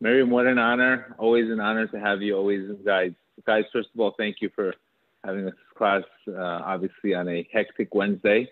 [0.00, 1.14] Miriam, what an honor.
[1.18, 2.36] Always an honor to have you.
[2.36, 3.12] Always, guys.
[3.46, 4.74] Guys, first of all, thank you for
[5.24, 8.50] having this class, uh, obviously, on a hectic Wednesday.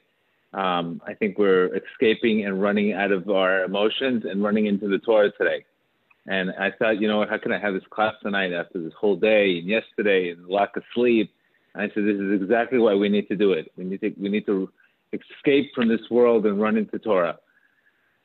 [0.52, 4.98] Um, I think we're escaping and running out of our emotions and running into the
[4.98, 5.64] Torah today.
[6.26, 8.92] And I thought, you know what, how can I have this class tonight after this
[8.98, 11.32] whole day and yesterday and lack of sleep?
[11.74, 13.72] And I said, this is exactly why we need to do it.
[13.76, 14.70] We need to, we need to
[15.12, 17.38] escape from this world and run into Torah.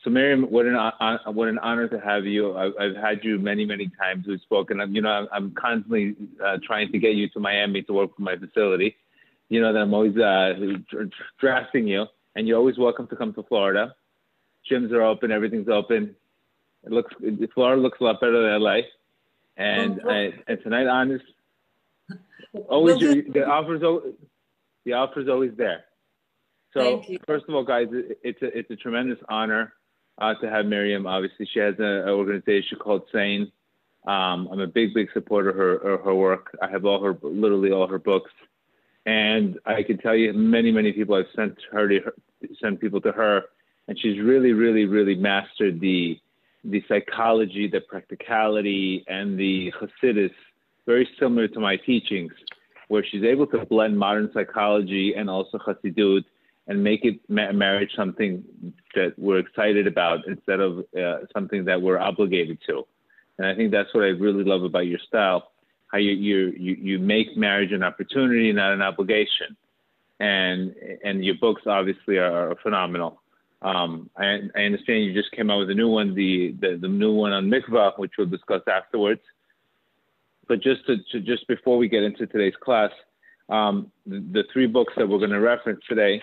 [0.03, 2.57] So Miriam, what an uh, what an honor to have you.
[2.57, 4.25] I've, I've had you many many times.
[4.27, 4.81] We've spoken.
[4.81, 8.13] I'm, you know, I'm, I'm constantly uh, trying to get you to Miami to work
[8.15, 8.97] for my facility.
[9.47, 10.55] You know that I'm always uh,
[11.39, 13.95] drafting you, and you're always welcome to come to Florida.
[14.69, 15.31] Gyms are open.
[15.31, 16.15] Everything's open.
[16.85, 17.13] It looks
[17.53, 18.79] Florida looks a lot better than LA.
[19.55, 21.23] And I, and tonight, honest,
[22.67, 23.81] always the offers
[24.83, 25.85] the offer's always there.
[26.73, 29.73] So first of all, guys, it's a it's a tremendous honor
[30.17, 31.05] uh, to have Miriam.
[31.07, 33.51] Obviously, she has an organization called Sane.
[34.05, 36.57] Um, I'm a big, big supporter of her, her work.
[36.61, 38.31] I have all her, literally all her books,
[39.05, 42.13] and I can tell you, many, many people I've sent her to her,
[42.61, 43.43] sent people to her,
[43.87, 46.19] and she's really, really, really mastered the
[46.65, 50.31] the psychology, the practicality, and the Hasidus,
[50.85, 52.31] very similar to my teachings,
[52.87, 56.23] where she's able to blend modern psychology and also Hasidut
[56.67, 58.43] and make it ma- marriage something
[58.95, 62.85] that we're excited about instead of uh, something that we're obligated to.
[63.37, 65.51] And I think that's what I really love about your style,
[65.87, 69.57] how you you you, make marriage an opportunity, not an obligation.
[70.19, 73.21] And and your books obviously are, are phenomenal.
[73.63, 76.87] Um, I, I, understand you just came out with a new one, the, the, the
[76.89, 79.21] new one on mikvah, which we'll discuss afterwards.
[80.49, 82.91] But just to, to just before we get into today's class,
[83.47, 86.21] um, the, the, three books that we're going to reference today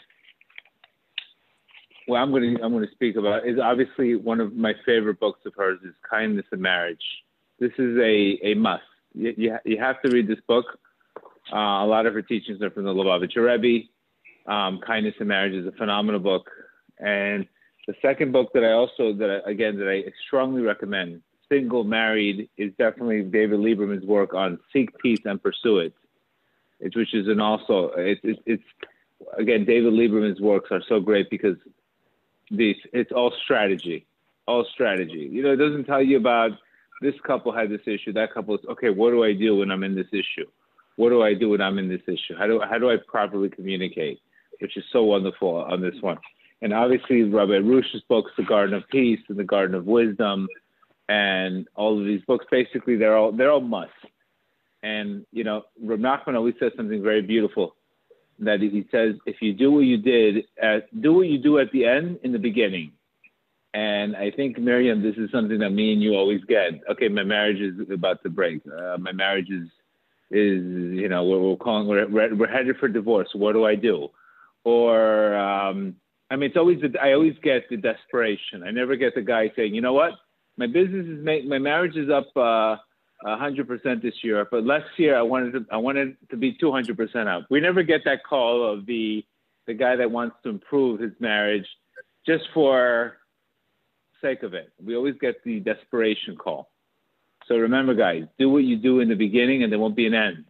[2.11, 5.21] what I'm going to I'm going to speak about is obviously one of my favorite
[5.21, 7.03] books of hers is Kindness in Marriage.
[7.59, 8.83] This is a a must.
[9.15, 10.67] You you, you have to read this book.
[11.53, 13.87] Uh, a lot of her teachings are from the Lubavitcher Rebbe.
[14.47, 16.51] Um, Kindness in Marriage is a phenomenal book,
[16.99, 17.47] and
[17.87, 22.49] the second book that I also that I, again that I strongly recommend, Single Married,
[22.57, 25.95] is definitely David Lieberman's work on Seek Peace and Pursue It.
[26.81, 28.63] It's which is an also it's it, it's
[29.39, 31.57] again David Lieberman's works are so great because
[32.51, 34.07] these it's all strategy
[34.51, 35.29] all strategy.
[35.31, 36.53] You know it doesn't tell you about
[37.01, 39.85] this couple had this issue that couple is okay what do i do when i'm
[39.85, 40.47] in this issue?
[40.97, 42.37] What do i do when i'm in this issue?
[42.37, 44.21] How do how do i properly communicate?
[44.61, 46.19] Which is so wonderful on this one.
[46.63, 50.49] And obviously rabbi Arush's books the garden of peace and the garden of wisdom
[51.09, 53.93] and all of these books basically they're all they're all must
[54.83, 57.77] and you know Rab Nachman always says something very beautiful
[58.41, 61.71] that he says, if you do what you did, at, do what you do at
[61.73, 62.93] the end in the beginning.
[63.73, 66.81] And I think, Miriam, this is something that me and you always get.
[66.91, 68.63] Okay, my marriage is about to break.
[68.67, 69.69] Uh, my marriage is,
[70.31, 70.63] is
[70.99, 73.29] you know, we're, we're calling, we're, we're headed for divorce.
[73.35, 74.09] What do I do?
[74.65, 75.97] Or, um,
[76.31, 78.63] I mean, it's always, I always get the desperation.
[78.65, 80.13] I never get the guy saying, you know what?
[80.57, 82.77] My business is, my marriage is up, uh,
[83.25, 87.47] 100% this year, but last year I wanted to, I wanted to be 200% up.
[87.51, 89.25] We never get that call of the
[89.67, 91.67] the guy that wants to improve his marriage
[92.27, 93.19] just for
[94.21, 94.73] sake of it.
[94.83, 96.71] We always get the desperation call.
[97.47, 100.15] So remember, guys, do what you do in the beginning, and there won't be an
[100.15, 100.45] end.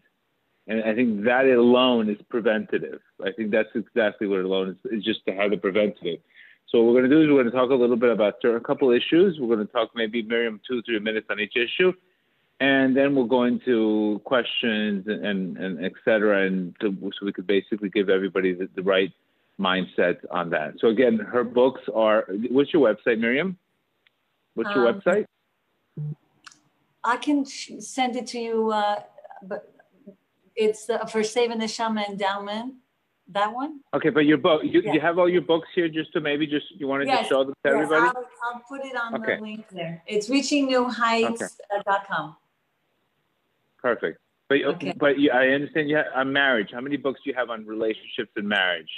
[0.69, 3.01] And I think that alone is preventative.
[3.23, 6.21] I think that's exactly what alone is, is just to have the preventative.
[6.69, 8.35] So what we're going to do is we're going to talk a little bit about
[8.45, 9.39] a couple issues.
[9.41, 11.93] We're going to talk maybe Miriam two, three minutes on each issue
[12.61, 17.47] and then we'll go into questions and, and et cetera, and to, so we could
[17.47, 19.11] basically give everybody the, the, right
[19.59, 20.75] mindset on that.
[20.79, 22.27] So again, her books are.
[22.51, 23.57] What's your website, Miriam?
[24.55, 25.25] What's your um, website?
[27.03, 29.03] I can send it to you, uh,
[29.43, 29.73] but
[30.55, 32.75] it's uh, for Saving the Neshama Endowment.
[33.33, 33.81] That one?
[33.95, 34.93] Okay, but your book, you, yeah.
[34.93, 37.31] you have all your books here just to maybe just, you wanted to yes, just
[37.31, 38.03] show them to yes, everybody?
[38.03, 39.37] I'll, I'll put it on okay.
[39.37, 40.03] the link there.
[40.09, 42.29] It's reachingnewheights.com.
[42.29, 42.40] Okay.
[43.83, 44.19] Perfect.
[44.49, 44.95] But okay.
[44.99, 46.71] but you, I understand you have on marriage.
[46.73, 48.91] How many books do you have on relationships and marriage?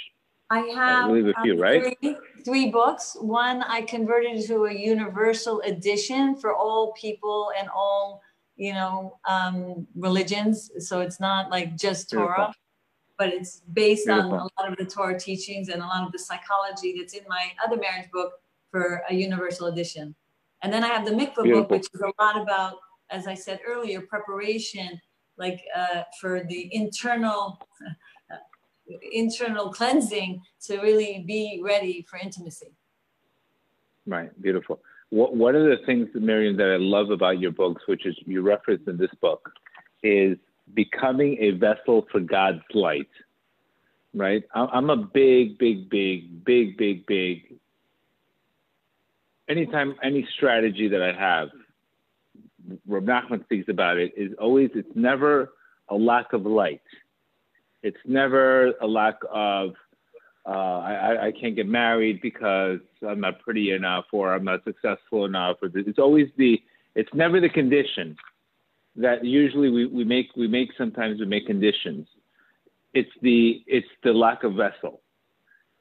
[0.49, 1.97] I have I believe a few, um, right?
[2.01, 3.15] Three, three, books.
[3.19, 8.21] One I converted to a universal edition for all people and all
[8.55, 10.71] you know um, religions.
[10.79, 12.53] So it's not like just Torah, Beautiful.
[13.19, 14.33] but it's based Beautiful.
[14.33, 17.23] on a lot of the Torah teachings and a lot of the psychology that's in
[17.29, 18.33] my other marriage book
[18.71, 20.15] for a universal edition.
[20.63, 22.77] And then I have the mikvah book, which is a lot about
[23.13, 24.99] as I said earlier, preparation,
[25.37, 27.59] like uh, for the internal,
[29.13, 32.75] internal cleansing to really be ready for intimacy.
[34.05, 34.81] Right, beautiful.
[35.11, 38.41] what, one of the things, Miriam, that I love about your books, which is you
[38.41, 39.49] reference in this book,
[40.01, 40.37] is
[40.73, 43.09] becoming a vessel for God's light.
[44.15, 44.43] Right?
[44.53, 47.55] I'm a big, big, big, big, big, big.
[49.49, 51.49] Anytime, any strategy that I have,
[52.87, 55.51] Rab Nachman speaks about it, is always, it's never
[55.89, 56.81] a lack of light.
[57.81, 59.73] It's never a lack of
[60.45, 65.25] uh, I, I can't get married because I'm not pretty enough or I'm not successful
[65.25, 65.57] enough.
[65.61, 66.61] It's always the,
[66.95, 68.17] it's never the condition
[68.97, 72.07] that usually we, we make, we make sometimes we make conditions.
[72.93, 75.01] It's the, it's the lack of vessel.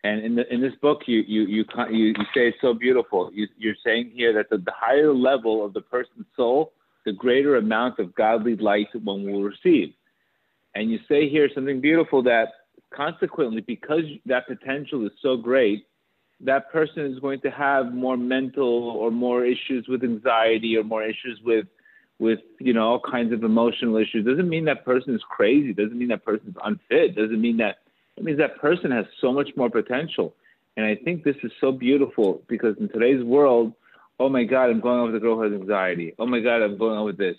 [0.04, 3.30] And in, the, in this book, you, you, you, you, you say it's so beautiful.
[3.32, 6.72] You, you're saying here that the, the higher level of the person's soul,
[7.04, 9.94] the greater amount of godly light one will receive.
[10.74, 12.48] And you say here something beautiful that
[12.94, 15.86] consequently, because that potential is so great,
[16.40, 21.04] that person is going to have more mental or more issues with anxiety or more
[21.04, 21.66] issues with
[22.18, 25.98] with you know all kinds of emotional issues doesn't mean that person is crazy doesn't
[25.98, 27.78] mean that person is unfit doesn't mean that
[28.16, 30.34] it means that person has so much more potential.
[30.76, 33.74] And i think this is so beautiful because in today's world
[34.18, 36.14] oh my god i'm going over the girl who has anxiety.
[36.18, 37.36] Oh my god i'm going over this.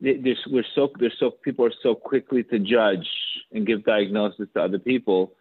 [0.00, 3.08] There's, we're so there's so people are so quickly to judge
[3.52, 5.32] and give diagnosis to other people,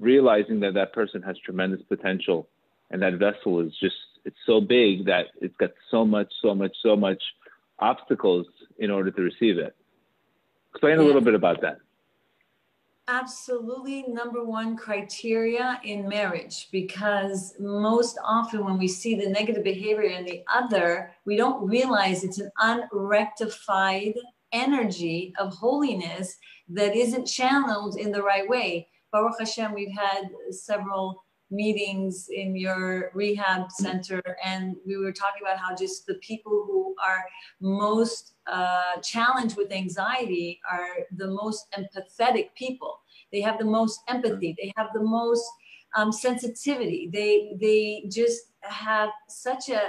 [0.00, 2.46] realizing that that person has tremendous potential,
[2.90, 6.76] and that vessel is just it's so big that it's got so much, so much,
[6.82, 7.22] so much
[7.78, 8.46] obstacles
[8.78, 9.74] in order to receive it.
[10.72, 11.04] Explain yeah.
[11.04, 11.78] a little bit about that
[13.08, 20.02] absolutely number one criteria in marriage because most often when we see the negative behavior
[20.02, 24.14] in the other, we don't realize it's an unrectified
[24.52, 26.36] energy of holiness
[26.68, 28.88] that isn't channeled in the right way.
[29.12, 35.58] Baruch Hashem, we've had several meetings in your rehab center and we were talking about
[35.58, 37.24] how just the people who are
[37.60, 42.98] most uh, challenged with anxiety are the most empathetic people.
[43.32, 44.56] They have the most empathy.
[44.58, 45.44] They have the most
[45.96, 47.10] um, sensitivity.
[47.12, 49.82] They they just have such a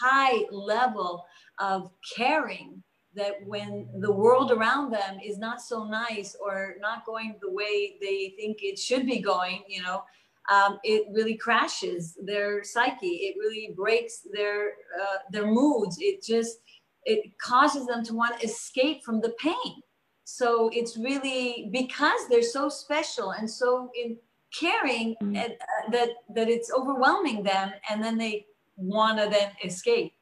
[0.00, 1.24] high level
[1.58, 2.82] of caring
[3.14, 7.96] that when the world around them is not so nice or not going the way
[8.00, 10.02] they think it should be going you know
[10.48, 13.06] um, it really crashes their psyche.
[13.06, 15.98] It really breaks their uh, their moods.
[16.00, 16.58] It just
[17.04, 19.82] it causes them to want to escape from the pain.
[20.24, 24.18] So it's really because they're so special and so in
[24.58, 25.36] caring mm.
[25.36, 28.46] and, uh, that that it's overwhelming them, and then they
[28.76, 30.12] want to then escape.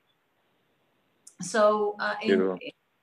[1.42, 2.58] So uh, in,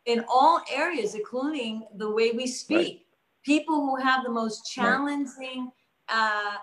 [0.05, 2.99] in all areas, including the way we speak, right.
[3.43, 5.65] people who have the most challenging.
[5.65, 5.69] Right
[6.09, 6.55] uh,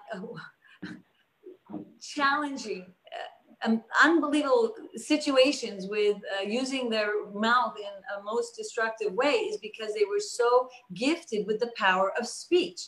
[2.01, 9.33] challenging, uh, um, unbelievable situations with uh, using their mouth in a most destructive way
[9.33, 12.81] is because they were so gifted with the power of speech.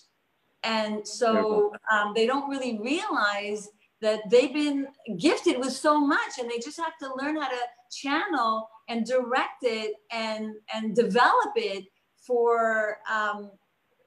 [0.65, 3.69] And so um, they don't really realize
[4.01, 4.87] that they've been
[5.19, 7.57] gifted with so much and they just have to learn how to
[7.91, 11.85] channel and direct it and, and develop it
[12.17, 13.51] for um,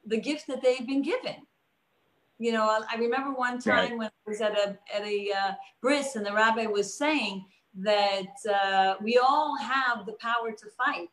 [0.06, 1.36] the gift that they've been given
[2.38, 3.98] you know, I remember one time right.
[3.98, 5.52] when I was at a at a uh,
[5.82, 7.46] bris and the rabbi was saying
[7.76, 11.10] that uh, we all have the power to fight.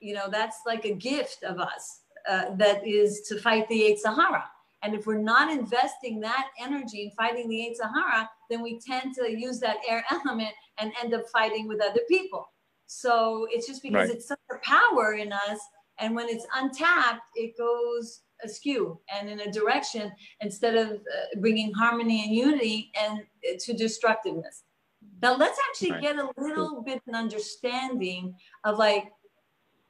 [0.00, 4.14] You know, that's like a gift of us uh, that is to fight the Yetzer
[4.14, 4.44] Hara.
[4.82, 9.14] And if we're not investing that energy in fighting the Yetzer Hara, then we tend
[9.16, 12.48] to use that air element and end up fighting with other people.
[12.86, 14.16] So it's just because right.
[14.16, 15.60] it's such a power in us.
[15.98, 21.72] And when it's untapped, it goes askew and in a direction instead of uh, bringing
[21.72, 24.64] harmony and unity and uh, to destructiveness.
[25.22, 26.02] Now let's actually right.
[26.02, 29.12] get a little bit an understanding of like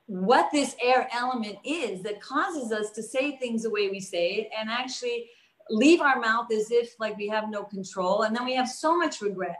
[0.06, 4.32] what this air element is that causes us to say things the way we say
[4.32, 5.30] it and actually
[5.70, 8.96] leave our mouth as if like we have no control and then we have so
[8.96, 9.58] much regret.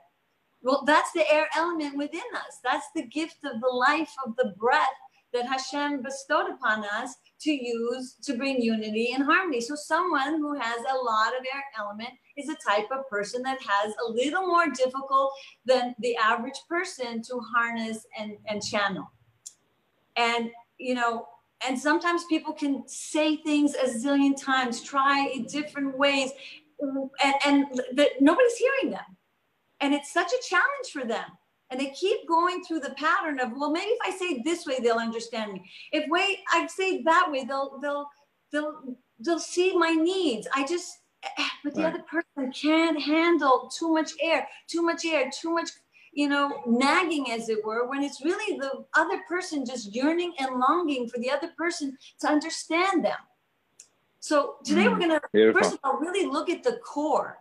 [0.62, 2.58] Well, that's the air element within us.
[2.62, 4.88] That's the gift of the life of the breath
[5.32, 9.60] that Hashem bestowed upon us to use to bring unity and harmony.
[9.60, 13.58] So someone who has a lot of air element is a type of person that
[13.62, 15.32] has a little more difficult
[15.64, 19.10] than the average person to harness and, and channel.
[20.16, 21.28] And, you know,
[21.66, 26.30] and sometimes people can say things a zillion times, try it different ways,
[26.80, 29.16] and, and the, nobody's hearing them.
[29.80, 31.26] And it's such a challenge for them
[31.70, 34.78] and they keep going through the pattern of well maybe if i say this way
[34.80, 38.08] they'll understand me if wait i say that way they'll they'll
[38.52, 40.98] they'll they'll see my needs i just
[41.64, 41.94] but the right.
[41.94, 45.70] other person can't handle too much air too much air too much
[46.12, 50.58] you know, nagging as it were, when it's really the other person just yearning and
[50.58, 53.18] longing for the other person to understand them.
[54.18, 57.38] So today mm, we're going to, first of all, really look at the core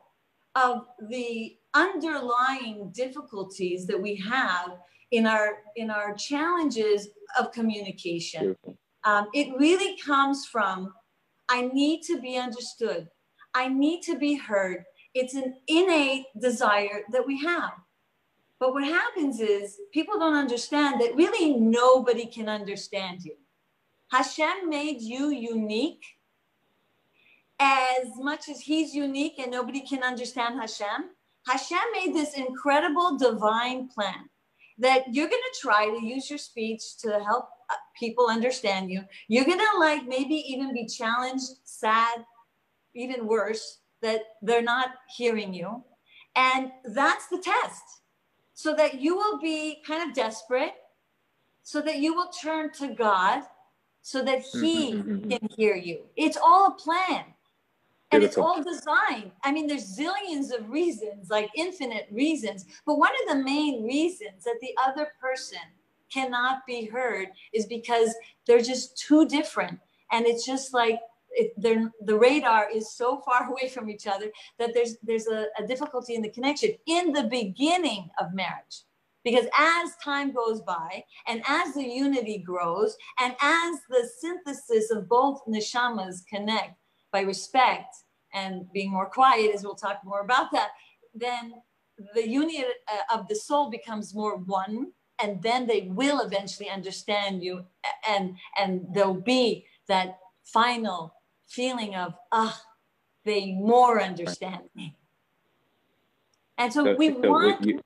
[0.56, 4.78] of the underlying difficulties that we have
[5.12, 7.10] in our in our challenges
[7.40, 8.56] of communication.
[9.04, 10.94] Um, it really comes from
[11.50, 13.08] I need to be understood.
[13.54, 14.84] I need to be heard.
[15.16, 17.72] It's an innate desire that we have.
[18.60, 23.36] But what happens is people don't understand that really nobody can understand you.
[24.12, 26.04] Hashem made you unique
[27.60, 31.10] as much as he's unique and nobody can understand Hashem.
[31.50, 34.29] Hashem made this incredible divine plan
[34.77, 39.01] that you're going to try to use your speech to help uh, people understand you.
[39.27, 42.24] You're going to like maybe even be challenged, sad,
[42.94, 45.84] even worse, that they're not hearing you.
[46.36, 47.84] And that's the test
[48.53, 50.74] so that you will be kind of desperate,
[51.63, 53.41] so that you will turn to God,
[54.01, 55.29] so that He mm-hmm, mm-hmm.
[55.29, 56.01] can hear you.
[56.15, 57.24] It's all a plan.
[58.12, 59.32] And it's all designed.
[59.44, 62.66] I mean, there's zillions of reasons, like infinite reasons.
[62.86, 65.60] But one of the main reasons that the other person
[66.12, 68.13] cannot be heard is because
[68.48, 69.80] they're just too different.
[70.12, 71.00] And it's just like
[71.32, 75.68] it, the radar is so far away from each other that there's there's a, a
[75.68, 78.84] difficulty in the connection in the beginning of marriage
[79.24, 85.10] because as time goes by and as the unity grows and as the synthesis of
[85.10, 86.79] both neshamas connect
[87.12, 87.96] by respect
[88.34, 90.70] and being more quiet as we'll talk more about that
[91.13, 91.54] then
[92.13, 97.44] the union uh, of the soul becomes more one and then they will eventually understand
[97.44, 97.66] you
[98.08, 101.13] and and there'll be that final
[101.50, 102.62] feeling of, ah,
[103.25, 104.96] they more understand me.
[106.58, 107.82] And so, so we so want, you,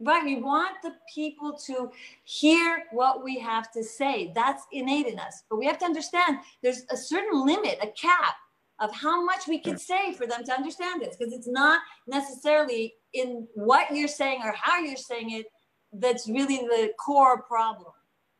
[0.00, 1.90] right, we want the people to
[2.24, 4.32] hear what we have to say.
[4.34, 5.44] That's innate in us.
[5.48, 8.34] But we have to understand there's a certain limit, a cap
[8.80, 12.94] of how much we can say for them to understand this, because it's not necessarily
[13.12, 15.46] in what you're saying or how you're saying it
[15.92, 17.92] that's really the core problem.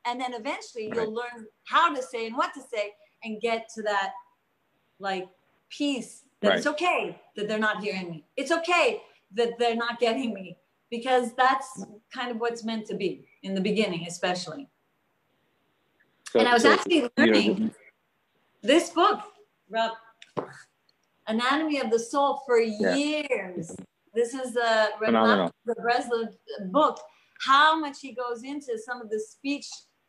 [0.04, 2.92] And then eventually you'll learn how to say and what to say
[3.24, 4.12] and get to that
[4.98, 5.26] like
[5.70, 6.58] peace that right.
[6.58, 8.24] it's okay that they're not hearing me.
[8.36, 9.02] It's okay
[9.34, 10.56] that they're not getting me
[10.90, 14.68] because that's kind of what's meant to be in the beginning, especially.
[16.32, 17.70] So, and I was so, actually learning you know,
[18.62, 19.20] this book,
[19.70, 19.92] Rob,
[21.26, 22.94] Anatomy of the Soul, for yeah.
[22.94, 23.76] years.
[24.14, 26.34] This is the the Breslov
[26.72, 27.00] book.
[27.40, 29.66] How much he goes into some of the speech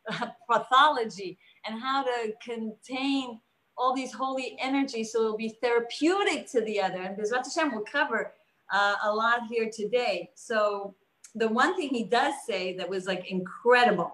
[0.50, 3.40] pathology and how to contain
[3.76, 7.00] all these holy energies so it'll be therapeutic to the other.
[7.00, 8.34] And Bezrat Hashem will cover
[8.72, 10.30] uh, a lot here today.
[10.34, 10.94] So
[11.34, 14.12] the one thing he does say that was like incredible,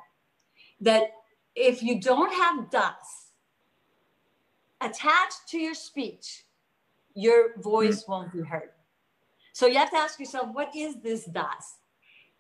[0.81, 1.11] that
[1.55, 3.26] if you don't have das
[4.81, 6.45] attached to your speech,
[7.15, 8.13] your voice mm-hmm.
[8.13, 8.71] won't be heard.
[9.53, 11.79] So you have to ask yourself, what is this das?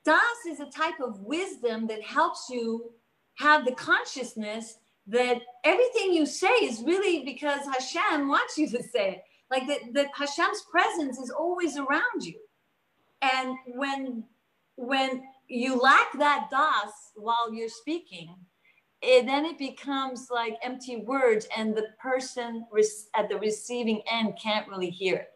[0.05, 2.93] Das is a type of wisdom that helps you
[3.37, 9.11] have the consciousness that everything you say is really because Hashem wants you to say
[9.12, 9.23] it.
[9.50, 12.38] Like that, that Hashem's presence is always around you.
[13.23, 14.25] And when
[14.76, 18.35] when you lack that das while you're speaking,
[19.02, 22.66] it, then it becomes like empty words, and the person
[23.14, 25.28] at the receiving end can't really hear it.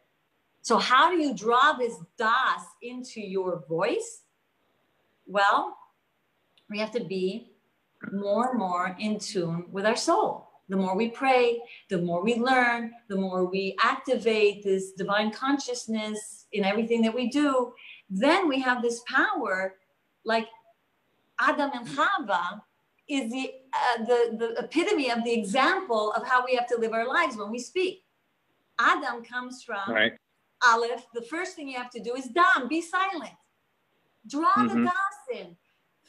[0.63, 4.23] So, how do you draw this das into your voice?
[5.27, 5.77] Well,
[6.69, 7.53] we have to be
[8.13, 10.49] more and more in tune with our soul.
[10.69, 16.47] The more we pray, the more we learn, the more we activate this divine consciousness
[16.53, 17.73] in everything that we do,
[18.09, 19.77] then we have this power
[20.25, 20.47] like
[21.41, 22.61] Adam and Chava
[23.11, 26.93] is the, uh, the, the epitome of the example of how we have to live
[26.93, 28.05] our lives when we speak.
[28.79, 30.13] Adam comes from right.
[30.67, 31.07] Aleph.
[31.15, 33.35] The first thing you have to do is Dam, be silent.
[34.27, 34.85] Draw mm-hmm.
[34.85, 35.57] the Das in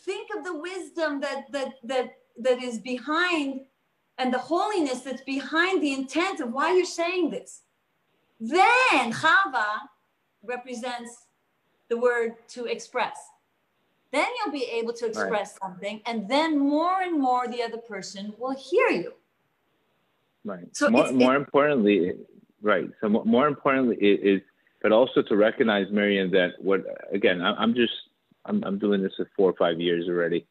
[0.02, 3.62] think of the wisdom that that that that is behind
[4.18, 7.62] and the holiness that's behind the intent of why you're saying this.
[8.40, 9.80] Then Chava
[10.44, 11.28] represents
[11.90, 13.18] the word to express.
[14.12, 15.62] Then you'll be able to express right.
[15.62, 19.14] something, and then more and more the other person will hear you.
[20.44, 20.68] Right.
[20.76, 22.14] So more, more importantly,
[22.62, 22.90] right.
[23.00, 24.42] So more importantly is,
[24.82, 26.82] but also to recognize, Miriam, that what
[27.14, 27.94] again, I'm just
[28.46, 30.46] I'm, I'm doing this for four or five years already,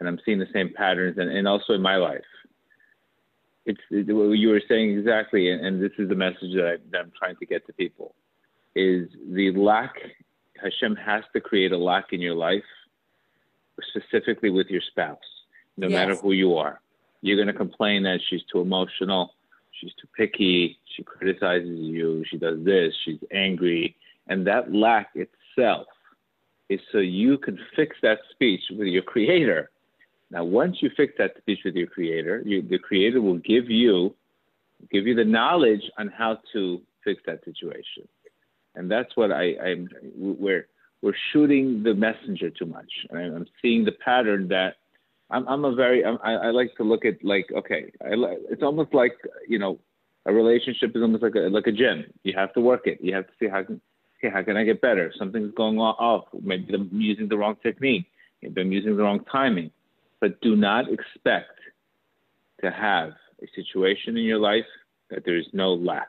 [0.00, 2.24] and I'm seeing the same patterns, and, and also in my life.
[3.64, 6.76] It's it, what you were saying exactly, and, and this is the message that, I,
[6.90, 8.14] that I'm trying to get to people,
[8.74, 9.94] is the lack
[10.62, 12.64] Hashem has to create a lack in your life,
[13.88, 15.18] specifically with your spouse,
[15.76, 15.94] no yes.
[15.94, 16.80] matter who you are.
[17.22, 19.34] You're going to complain that she's too emotional,
[19.80, 23.96] she's too picky, she criticizes you, she does this, she's angry.
[24.28, 25.86] And that lack itself
[26.68, 29.70] is so you can fix that speech with your creator.
[30.30, 34.14] Now, once you fix that speech with your creator, you, the creator will give you
[34.90, 38.06] give you the knowledge on how to fix that situation.
[38.76, 40.68] And that's what I, I'm, we're,
[41.02, 42.90] we're shooting the messenger too much.
[43.10, 44.76] And I'm seeing the pattern that
[45.30, 48.10] I'm, I'm a very, I'm, I, I like to look at like, okay, I,
[48.50, 49.14] it's almost like,
[49.48, 49.78] you know,
[50.26, 52.04] a relationship is almost like a, like a gym.
[52.22, 52.98] You have to work it.
[53.00, 53.80] You have to see how can,
[54.18, 55.12] okay, how can I get better?
[55.18, 56.24] Something's going off.
[56.42, 58.06] Maybe I'm using the wrong technique.
[58.42, 59.70] Maybe I'm using the wrong timing.
[60.20, 61.58] But do not expect
[62.62, 64.64] to have a situation in your life
[65.10, 66.08] that there is no lack.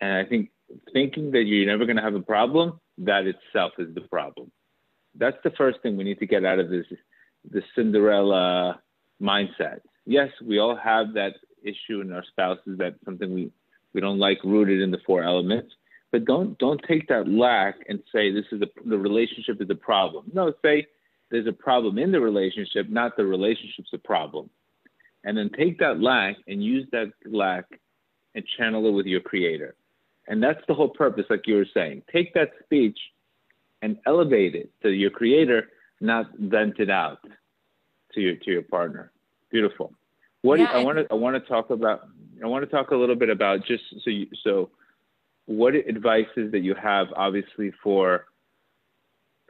[0.00, 0.50] And I think
[0.92, 4.50] thinking that you're never going to have a problem, that itself is the problem.
[5.16, 6.86] That's the first thing we need to get out of this,
[7.50, 8.80] the Cinderella
[9.20, 9.80] mindset.
[10.06, 13.50] Yes, we all have that issue in our spouses that something we,
[13.92, 15.72] we don't like rooted in the four elements,
[16.12, 19.74] but don't don't take that lack and say this is a, the relationship is a
[19.74, 20.30] problem.
[20.32, 20.86] No, say
[21.30, 24.50] there's a problem in the relationship, not the relationship's a problem.
[25.22, 27.66] And then take that lack and use that lack
[28.34, 29.74] and channel it with your creator.
[30.30, 32.02] And that's the whole purpose, like you were saying.
[32.10, 32.96] Take that speech
[33.82, 35.70] and elevate it to your creator,
[36.00, 37.18] not vent it out
[38.14, 39.10] to your to your partner.
[39.50, 39.92] Beautiful.
[40.42, 42.08] What yeah, you, I want to I want to talk about
[42.42, 44.70] I want to talk a little bit about just so you so
[45.46, 48.26] what advices that you have obviously for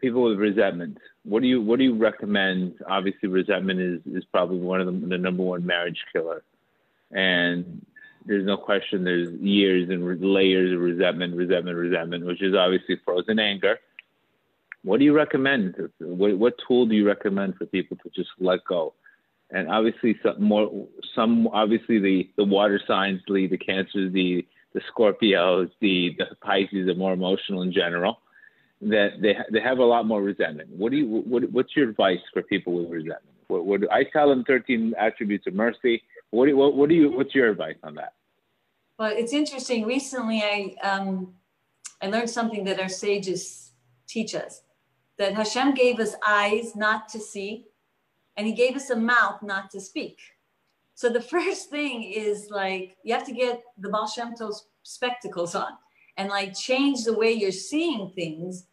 [0.00, 4.58] people with resentment what do you what do you recommend obviously resentment is is probably
[4.58, 6.42] one of the, the number one marriage killer
[7.10, 7.84] and
[8.26, 13.38] there's no question there's years and layers of resentment resentment resentment which is obviously frozen
[13.38, 13.78] anger
[14.82, 18.64] what do you recommend what, what tool do you recommend for people to just let
[18.64, 18.94] go
[19.50, 24.80] and obviously some more some obviously the the water signs lead the cancers the the
[24.92, 28.20] scorpios the the pisces are more emotional in general
[28.80, 30.70] that they they have a lot more resentment.
[30.70, 33.36] What do you what, what's your advice for people with resentment?
[33.48, 36.02] What, what I tell them 13 attributes of mercy.
[36.30, 38.14] What do you, what, what do you what's your advice on that?
[38.98, 39.86] Well, it's interesting.
[39.86, 41.34] Recently, I um,
[42.02, 43.72] I learned something that our sages
[44.06, 44.62] teach us
[45.18, 47.66] that Hashem gave us eyes not to see,
[48.36, 50.18] and He gave us a mouth not to speak.
[50.94, 54.34] So the first thing is like you have to get the Baal Shem
[54.82, 55.72] spectacles on
[56.16, 58.66] and like change the way you're seeing things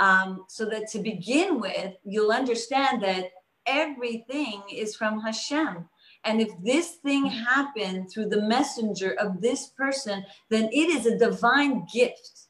[0.00, 3.30] um, so that to begin with, you'll understand that
[3.66, 5.88] everything is from Hashem.
[6.24, 11.18] And if this thing happened through the messenger of this person, then it is a
[11.18, 12.42] divine gift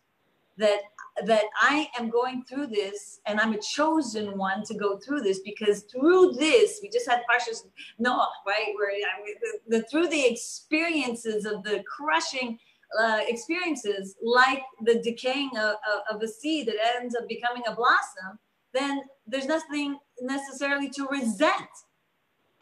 [0.59, 0.83] that
[1.25, 5.41] that I am going through this and I'm a chosen one to go through this
[5.41, 7.67] because through this, we just had Parshas
[7.99, 8.73] Noah, right?
[8.77, 12.59] Where I mean, the, the, through the experiences of the crushing
[12.99, 15.77] uh, experiences, like the decaying of,
[16.11, 18.39] of, a seed that ends up becoming a blossom,
[18.73, 21.69] then there's nothing necessarily to resent.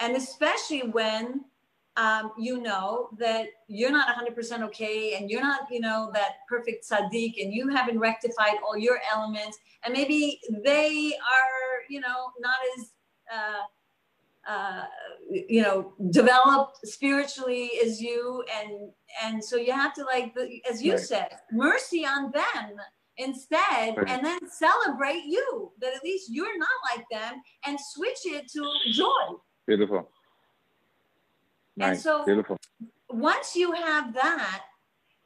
[0.00, 1.44] And especially when
[1.96, 6.88] um, you know that you're not 100% okay and you're not, you know, that perfect
[6.88, 9.58] tzaddik and you haven't rectified all your elements.
[9.84, 12.92] And maybe they are, you know, not as.
[13.32, 13.62] Uh,
[14.48, 14.84] uh,
[15.30, 18.90] you know developed spiritually as you and
[19.22, 20.34] and so you have to like
[20.68, 21.00] as you right.
[21.00, 22.74] said mercy on them
[23.18, 24.08] instead right.
[24.08, 28.64] and then celebrate you that at least you're not like them and switch it to
[28.92, 29.36] joy
[29.70, 30.08] beautiful.
[31.76, 31.90] Nice.
[31.90, 32.56] and so beautiful.
[33.08, 34.64] once you have that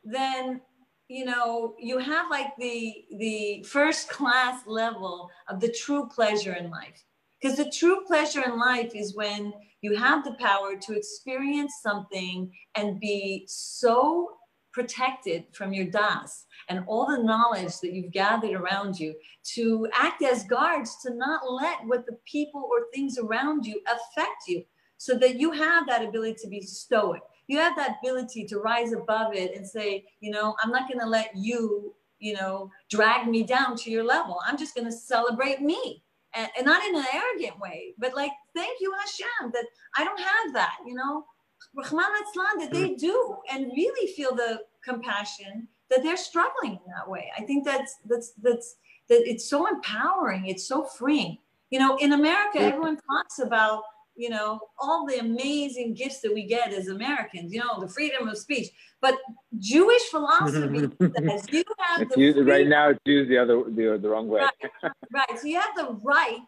[0.05, 0.61] then
[1.09, 6.71] you know you have like the the first class level of the true pleasure in
[6.71, 7.05] life.
[7.41, 9.53] Because the true pleasure in life is when
[9.83, 14.37] you have the power to experience something and be so
[14.75, 20.21] protected from your das and all the knowledge that you've gathered around you to act
[20.23, 24.63] as guards to not let what the people or things around you affect you
[24.99, 27.23] so that you have that ability to be stoic.
[27.47, 31.01] You have that ability to rise above it and say you know i'm not going
[31.01, 34.39] to let you you know drag me down to your level.
[34.47, 36.03] I'm just going to celebrate me.
[36.37, 40.19] And, and not in an arrogant way, but like, thank you, Hashem, that I don't
[40.19, 41.25] have that, you know,
[41.75, 47.31] Rahman that they do and really feel the compassion that they're struggling in that way.
[47.37, 48.77] I think that's, that's, that's,
[49.09, 50.47] that it's so empowering.
[50.47, 51.39] It's so freeing.
[51.71, 53.83] You know, in America, everyone talks about
[54.17, 58.29] you know, all the amazing gifts that we get as Americans, you know, the freedom
[58.29, 58.69] of speech.
[59.01, 59.19] But
[59.59, 64.09] Jewish philosophy says you have the you, right now it's used the other the, the
[64.09, 64.43] wrong way.
[64.43, 65.39] Right, right.
[65.39, 66.39] So you have the right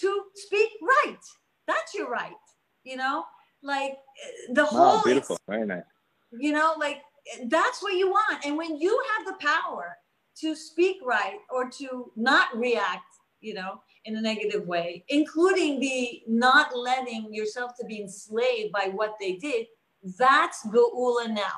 [0.00, 1.18] to speak right.
[1.66, 2.32] That's your right.
[2.84, 3.24] You know,
[3.62, 5.82] like eh, the whole oh, beautiful, very nice.
[6.32, 6.98] You know, like
[7.34, 8.44] eh, that's what you want.
[8.44, 9.96] And when you have the power
[10.40, 13.04] to speak right or to not react,
[13.40, 18.90] you know, in a negative way, including the not letting yourself to be enslaved by
[18.94, 19.66] what they did,
[20.18, 21.52] that's Geula now.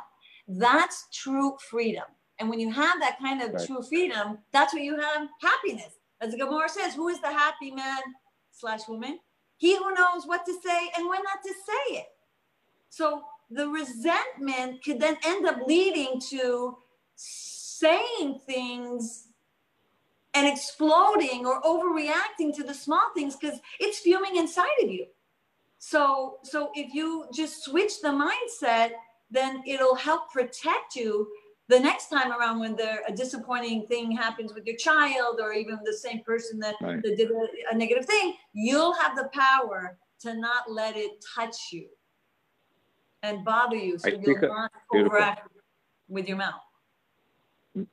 [0.48, 2.04] That's true freedom.
[2.38, 3.66] And when you have that kind of right.
[3.66, 5.94] true freedom, that's when you have happiness.
[6.20, 8.00] As the Gemara says, who is the happy man
[8.50, 9.18] slash woman?
[9.62, 12.06] He who knows what to say and when not to say it.
[12.88, 16.78] So the resentment could then end up leading to
[17.14, 19.28] saying things
[20.34, 25.06] and exploding or overreacting to the small things because it's fuming inside of you.
[25.78, 28.90] So, so if you just switch the mindset,
[29.30, 31.28] then it'll help protect you
[31.72, 35.78] the next time around when there a disappointing thing happens with your child or even
[35.84, 37.02] the same person that, right.
[37.02, 41.56] that did a, a negative thing, you'll have the power to not let it touch
[41.72, 41.86] you
[43.22, 45.48] and bother you so you'll not overact
[46.08, 46.60] with your mouth.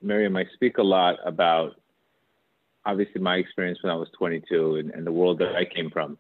[0.01, 1.79] Miriam, I speak a lot about
[2.85, 6.17] obviously my experience when I was 22 and, and the world that I came from.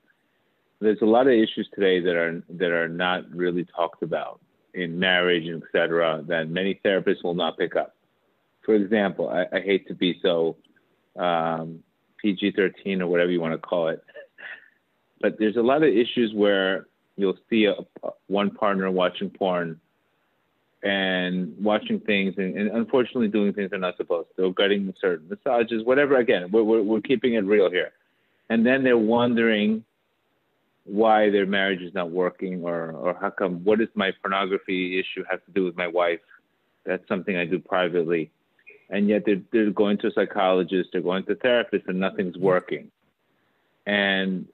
[0.79, 4.39] There's a lot of issues today that are that are not really talked about
[4.73, 6.23] in marriage etc.
[6.27, 7.95] that many therapists will not pick up.
[8.65, 10.57] For example, I, I hate to be so
[11.17, 11.83] um,
[12.21, 14.03] PG-13 or whatever you want to call it,
[15.21, 17.75] but there's a lot of issues where you'll see a,
[18.27, 19.79] one partner watching porn
[20.81, 25.27] and watching things and, and, unfortunately doing things they're not supposed to, or getting certain
[25.27, 26.17] massages, whatever.
[26.17, 27.91] Again, we're, we're, we're keeping it real here.
[28.49, 29.83] And then they're wondering
[30.89, 35.23] why their marriage is not working or, or how come, what does my pornography issue
[35.29, 36.19] have to do with my wife?
[36.85, 38.31] That's something I do privately.
[38.89, 42.35] And yet they're, they're going to a psychologist, they're going to a therapist, and nothing's
[42.35, 42.45] mm-hmm.
[42.45, 42.91] working.
[43.85, 44.47] And,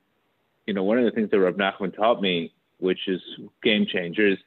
[0.68, 3.22] you know, one of the things that Rav Nachman taught me, which is
[3.64, 4.38] game changers,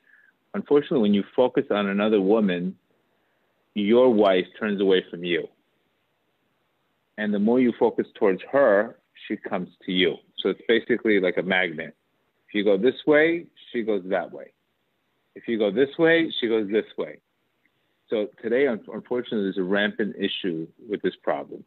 [0.53, 2.77] unfortunately, when you focus on another woman,
[3.75, 5.49] your wife turns away from you.
[7.17, 10.17] And the more you focus towards her, she comes to you.
[10.39, 11.97] So it's basically like a magnet.
[12.49, 14.53] If you go this way, she goes that way.
[15.35, 17.21] If you go this way, she goes this way.
[18.11, 21.63] So today, unfortunately, there's a rampant issue with this problem.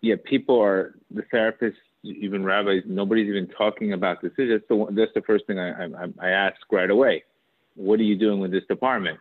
[0.00, 4.32] Yet people are, the therapists, even rabbis, nobody's even talking about this.
[4.36, 5.88] That's the, that's the first thing I, I,
[6.20, 7.24] I ask right away
[7.78, 9.18] what are you doing with this department?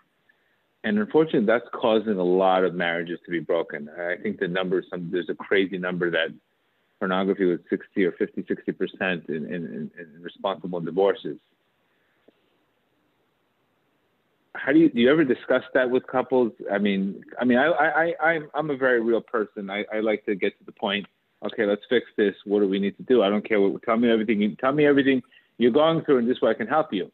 [0.83, 3.89] And unfortunately, that's causing a lot of marriages to be broken.
[3.89, 6.29] I think the number, some there's a crazy number that
[6.99, 11.37] pornography was 60 or 50, 60 percent in, in, in responsible divorces.
[14.55, 14.99] How do you do?
[14.99, 16.51] You ever discuss that with couples?
[16.71, 19.69] I mean, I mean, I, I, I I'm a very real person.
[19.69, 21.05] I, I like to get to the point.
[21.45, 22.33] Okay, let's fix this.
[22.45, 23.21] What do we need to do?
[23.21, 23.81] I don't care what.
[23.83, 24.57] Tell me everything.
[24.59, 25.21] Tell me everything
[25.59, 27.11] you're going through, and this way I can help you.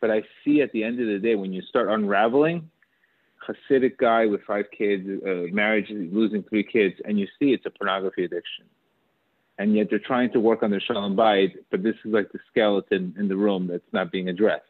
[0.00, 2.70] But I see at the end of the day, when you start unraveling,
[3.46, 7.70] Hasidic guy with five kids, uh, marriage, losing three kids, and you see it's a
[7.70, 8.64] pornography addiction.
[9.58, 12.38] And yet they're trying to work on their shalom bayit, but this is like the
[12.50, 14.64] skeleton in the room that's not being addressed.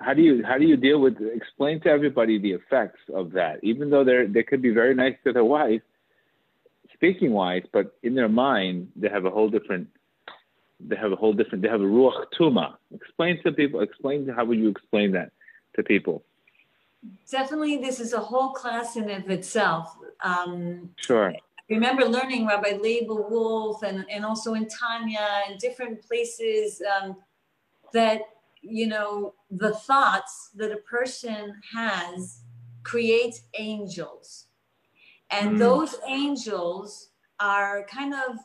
[0.00, 3.60] How do you how do you deal with explain to everybody the effects of that?
[3.62, 5.82] Even though they're they could be very nice to their wife,
[6.94, 9.88] speaking wise, but in their mind they have a whole different
[10.80, 12.74] they have a whole different, they have a ruach tuma.
[12.94, 15.32] Explain to people, explain how would you explain that
[15.76, 16.24] to people?
[17.30, 19.96] Definitely, this is a whole class in of itself.
[20.22, 21.34] Um, sure.
[21.70, 27.16] Remember learning Rabbi Laibl Wolf and, and also in Tanya and different places um,
[27.92, 28.20] that,
[28.60, 32.40] you know, the thoughts that a person has
[32.82, 34.46] create angels.
[35.30, 35.58] And mm.
[35.58, 38.38] those angels are kind of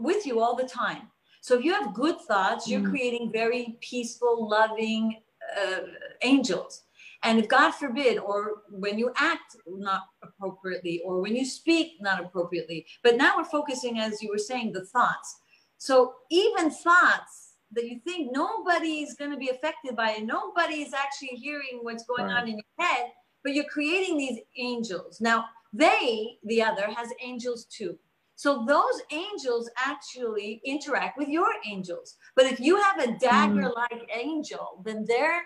[0.00, 1.08] with you all the time.
[1.40, 2.90] So if you have good thoughts, you're mm.
[2.90, 5.22] creating very peaceful, loving
[5.58, 5.80] uh,
[6.22, 6.82] angels.
[7.22, 12.24] And if God forbid, or when you act not appropriately, or when you speak not
[12.24, 15.40] appropriately, but now we're focusing, as you were saying, the thoughts.
[15.76, 20.94] So even thoughts that you think nobody's going to be affected by it, nobody is
[20.94, 22.42] actually hearing what's going right.
[22.42, 23.06] on in your head,
[23.44, 25.20] but you're creating these angels.
[25.20, 27.98] Now, they, the other, has angels too.
[28.34, 32.16] So those angels actually interact with your angels.
[32.34, 34.16] But if you have a dagger like mm.
[34.16, 35.42] angel, then they're,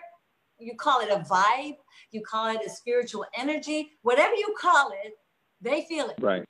[0.59, 1.77] you call it a vibe,
[2.11, 5.13] you call it a spiritual energy, whatever you call it,
[5.61, 6.15] they feel it.
[6.19, 6.45] Right.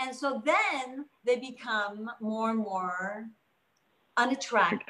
[0.00, 3.26] And so then they become more and more
[4.16, 4.80] unattractive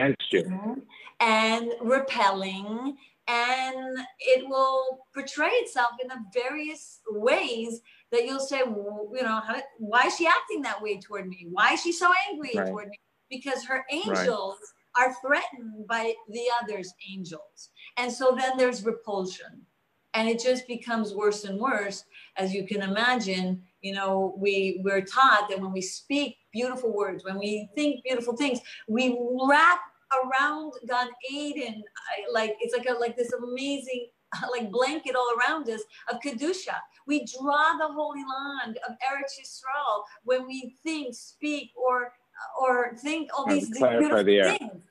[1.20, 2.96] and repelling
[3.26, 7.80] and it will portray itself in the various ways
[8.12, 11.72] that you'll say you know how, why is she acting that way toward me why
[11.72, 12.66] is she so angry right.
[12.66, 12.98] toward me
[13.30, 14.58] because her angels.
[14.96, 19.62] Are threatened by the other's angels and so then there's repulsion
[20.14, 22.04] and it just becomes worse and worse
[22.36, 27.24] as you can imagine you know we we're taught that when we speak beautiful words
[27.24, 29.80] when we think beautiful things we wrap
[30.22, 34.08] around Gan Eden, uh, like it's like a like this amazing
[34.50, 36.76] like blanket all around us of kedusha.
[37.06, 42.12] We draw the holy land of Eretz Yisrael when we think, speak, or
[42.60, 44.83] or think all these beautiful the things.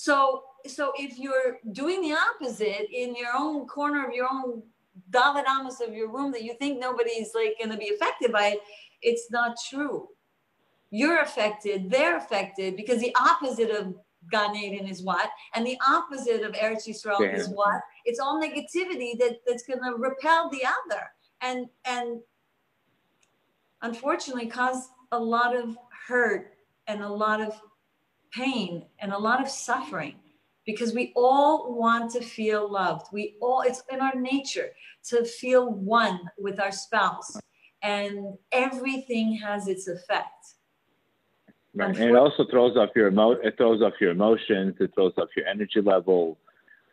[0.00, 4.62] So so if you're doing the opposite in your own corner of your own
[5.10, 8.46] daled amos of your room that you think nobody's like going to be affected by
[8.52, 8.60] it,
[9.02, 10.08] it's not true.
[10.90, 13.94] You're affected, they're affected because the opposite of
[14.30, 17.80] Gan Eden is what, and the opposite of Eretz Yisrael is what.
[18.06, 21.02] It's all negativity that, that's going to repel the other,
[21.42, 22.20] and and
[23.82, 25.76] unfortunately cause a lot of
[26.08, 26.54] hurt
[26.86, 27.60] and a lot of
[28.32, 30.14] pain and a lot of suffering
[30.66, 33.06] because we all want to feel loved.
[33.12, 34.70] We all, it's in our nature
[35.08, 37.36] to feel one with our spouse,
[37.82, 40.54] and everything has its effect.
[41.74, 41.96] Right.
[41.96, 45.28] And it also throws off your emo- it throws off your emotions, it throws off
[45.36, 46.38] your energy level.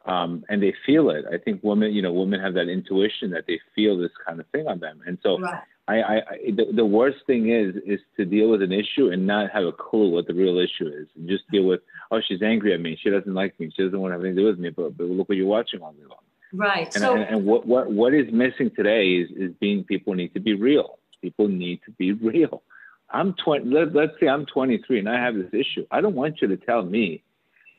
[0.06, 1.26] Um, and they feel it.
[1.30, 4.45] I think women, you know, women have that intuition that they feel this kind of
[4.54, 5.02] thing on them.
[5.06, 5.62] And so right.
[5.88, 9.26] I, I, I the, the, worst thing is, is to deal with an issue and
[9.26, 11.80] not have a clue what the real issue is and just deal with,
[12.12, 12.97] oh, she's angry at me.
[13.02, 13.71] She doesn't like me.
[13.76, 15.47] She doesn't want to have anything to do with me, but, but look what you're
[15.47, 16.19] watching all day long.
[16.54, 16.93] Right.
[16.93, 20.34] And, so, and, and what, what, what is missing today is, is being people need
[20.34, 21.00] to be real.
[21.21, 22.63] People need to be real.
[23.10, 25.86] I'm 20, let, let's say I'm 23 and I have this issue.
[25.91, 27.23] I don't want you to tell me,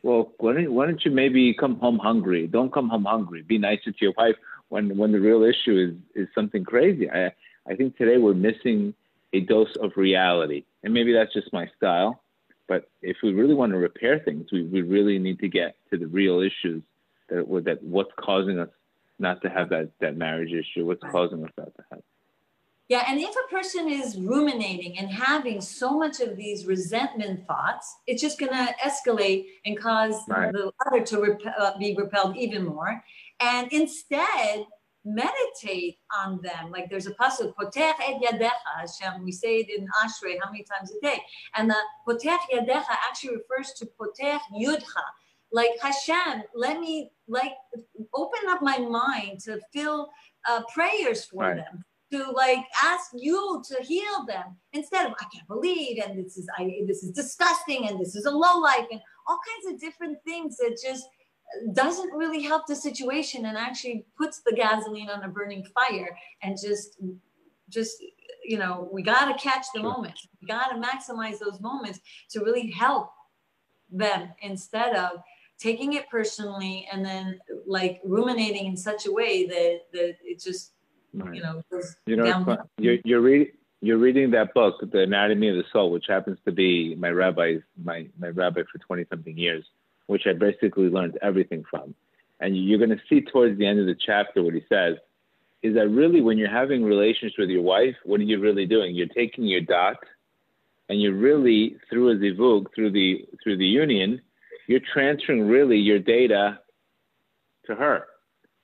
[0.02, 2.46] well, why don't, why don't you maybe come home hungry?
[2.46, 3.42] Don't come home hungry.
[3.42, 4.36] Be nicer to your wife
[4.70, 7.10] when, when the real issue is, is something crazy.
[7.10, 7.32] I,
[7.68, 8.94] I think today we're missing
[9.33, 10.64] a dose of reality.
[10.83, 12.22] And maybe that's just my style.
[12.66, 15.98] But if we really want to repair things, we, we really need to get to
[15.98, 16.83] the real issues
[17.28, 18.68] that, that what's causing us
[19.18, 22.02] not to have that, that marriage issue, what's causing us not to have.
[22.88, 27.96] Yeah, and if a person is ruminating and having so much of these resentment thoughts,
[28.07, 30.50] it's just going to escalate and cause right.
[30.52, 33.04] the other to rep- uh, be repelled even more.
[33.40, 34.66] And instead,
[35.04, 36.70] meditate on them.
[36.70, 39.24] Like there's a pasuk, potech et yadecha, Hashem.
[39.24, 41.20] We say it in Ashrei how many times a day?
[41.56, 45.04] And the potech yadecha actually refers to potech yudcha.
[45.50, 47.52] Like Hashem, let me like
[48.14, 50.08] open up my mind to feel
[50.48, 51.56] uh, prayers for right.
[51.56, 56.37] them to like ask you to heal them instead of I can't believe and this
[56.37, 59.80] is I this is disgusting and this is a low life and all kinds of
[59.80, 61.06] different things that just
[61.72, 66.56] doesn't really help the situation and actually puts the gasoline on a burning fire and
[66.61, 66.98] just
[67.68, 68.02] just
[68.44, 69.90] you know we got to catch the sure.
[69.90, 73.11] moment we got to maximize those moments to really help
[73.90, 75.22] them instead of
[75.58, 80.72] taking it personally and then like ruminating in such a way that that it just
[81.14, 81.34] Right.
[81.34, 81.62] You know,
[82.06, 83.48] you know, you're you're reading
[83.80, 87.62] you're reading that book, The Anatomy of the Soul, which happens to be my rabbi's
[87.82, 89.64] my my rabbi for twenty something years,
[90.08, 91.94] which I basically learned everything from.
[92.40, 94.96] And you're going to see towards the end of the chapter what he says
[95.62, 98.94] is that really when you're having relations with your wife, what are you really doing?
[98.94, 99.98] You're taking your dot
[100.88, 104.20] and you're really through a zivug, through the through the union,
[104.66, 106.60] you're transferring really your data
[107.66, 108.06] to her.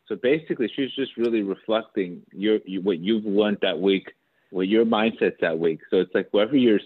[0.06, 4.12] So basically, she's just really reflecting your you, what you've learned that week,
[4.50, 5.80] what your mindset's that week.
[5.90, 6.80] So it's like whoever you're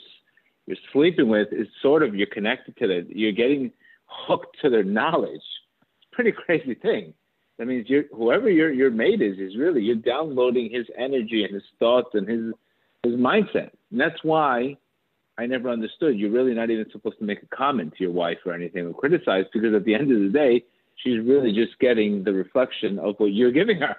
[0.66, 3.06] you're sleeping with is sort of you're connected to that.
[3.14, 3.72] you're getting
[4.08, 5.34] hooked to their knowledge.
[5.34, 7.14] It's a pretty crazy thing.
[7.58, 11.54] That means you're whoever your your mate is is really you're downloading his energy and
[11.54, 12.52] his thoughts and his
[13.02, 13.70] his mindset.
[13.90, 14.76] And that's why
[15.38, 16.18] I never understood.
[16.18, 18.94] You're really not even supposed to make a comment to your wife or anything or
[18.94, 20.64] criticize because at the end of the day,
[20.96, 23.96] she's really just getting the reflection of what you're giving her,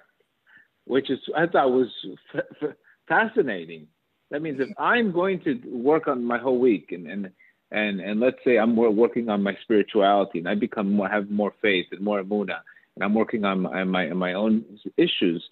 [0.86, 1.88] which is I thought was
[2.34, 2.76] f- f-
[3.08, 3.88] fascinating.
[4.32, 7.30] That means if I'm going to work on my whole week and and
[7.72, 11.30] and and let's say I'm more working on my spirituality and I become more have
[11.30, 12.60] more faith and more amuna
[12.96, 14.66] and I'm working on my on my, on my own
[14.98, 15.48] issues,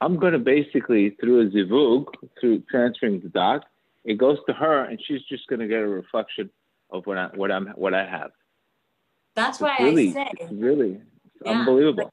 [0.00, 2.06] I'm going to basically through a zivug
[2.40, 3.64] through transferring the dot,
[4.04, 6.50] it goes to her and she's just going to get a reflection
[6.90, 8.30] of what I what I'm what I have.
[9.34, 12.12] That's why really, I say it's really it's yeah, unbelievable.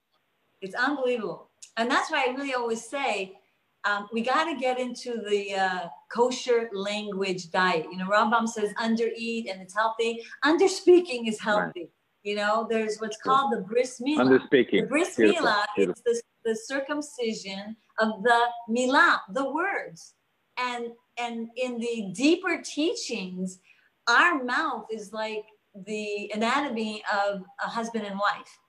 [0.62, 1.50] It's unbelievable.
[1.78, 3.38] And that's why I really always say
[3.86, 7.86] um, we got to get into the uh, kosher language diet.
[7.92, 10.24] You know, Rambam says under eat and it's healthy.
[10.44, 11.82] Under speaking is healthy.
[11.82, 11.90] Right.
[12.24, 14.20] You know, there's what's called the bris milah.
[14.20, 14.84] Under speaking.
[14.84, 20.14] The bris milah is the, the circumcision of the milah, the words.
[20.58, 23.60] And and in the deeper teachings,
[24.08, 25.44] our mouth is like
[25.86, 28.60] the anatomy of a husband and wife.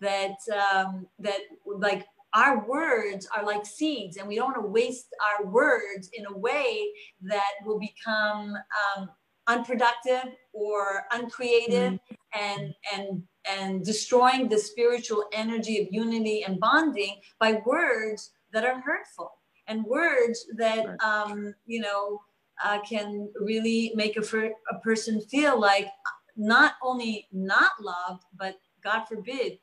[0.00, 5.08] That um, that like our words are like seeds and we don't want to waste
[5.28, 6.86] our words in a way
[7.22, 8.54] that will become
[8.96, 9.08] um,
[9.46, 12.38] unproductive or uncreative mm-hmm.
[12.38, 18.80] and and and destroying the spiritual energy of unity and bonding by words that are
[18.80, 19.30] hurtful
[19.66, 22.20] and words that um, you know
[22.62, 25.88] uh, can really make a, a person feel like
[26.36, 29.58] not only not loved but god forbid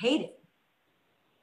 [0.00, 0.30] hated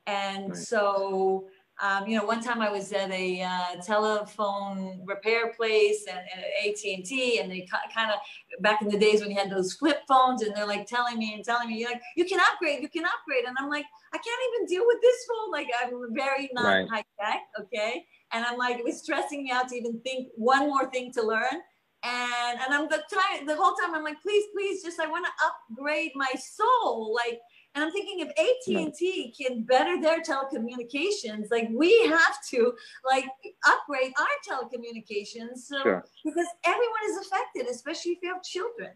[0.07, 0.57] and right.
[0.57, 1.47] so,
[1.81, 6.43] um, you know, one time I was at a uh, telephone repair place and, and
[6.65, 8.17] AT&T and they kind of,
[8.61, 11.33] back in the days when you had those flip phones and they're like telling me
[11.33, 13.45] and telling me, you're like, you can upgrade, you can upgrade.
[13.47, 15.51] And I'm like, I can't even deal with this phone.
[15.51, 16.87] Like I'm very not right.
[16.89, 17.41] high tech.
[17.59, 18.05] Okay.
[18.31, 21.23] And I'm like, it was stressing me out to even think one more thing to
[21.23, 21.61] learn
[22.03, 25.25] and and I'm the time the whole time I'm like, please, please, just I want
[25.25, 27.13] to upgrade my soul.
[27.13, 27.39] Like
[27.75, 33.25] and I'm thinking if AT&T can better their telecommunications, like we have to like
[33.65, 35.59] upgrade our telecommunications.
[35.65, 36.05] So sure.
[36.23, 38.91] because everyone is affected, especially if you have children.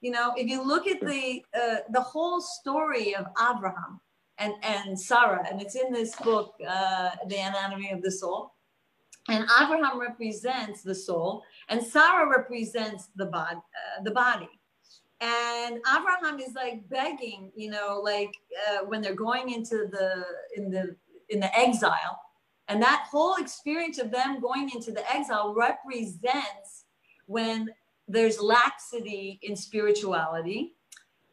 [0.00, 4.00] You know, if you look at the uh, the whole story of Abraham
[4.38, 8.54] and and Sarah, and it's in this book, uh, The Anatomy of the Soul.
[9.28, 13.58] And Abraham represents the soul, and Sarah represents the body.
[13.58, 14.48] Uh, the body
[15.22, 18.34] and abraham is like begging you know like
[18.68, 20.24] uh, when they're going into the
[20.56, 20.94] in the
[21.32, 22.20] in the exile.
[22.68, 26.84] And that whole experience of them going into the exile represents
[27.26, 27.68] when
[28.06, 30.74] there's laxity in spirituality.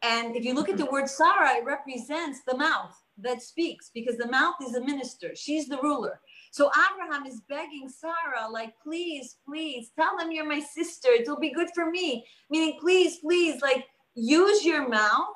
[0.02, 4.16] And if you look at the word sarah it represents the mouth that speaks because
[4.18, 5.36] the mouth is a minister.
[5.36, 6.22] She's the ruler
[6.52, 11.10] so Abraham is begging Sarah, like, please, please tell them you're my sister.
[11.10, 12.26] It'll be good for me.
[12.50, 13.86] Meaning, please, please, like,
[14.16, 15.28] use your mouth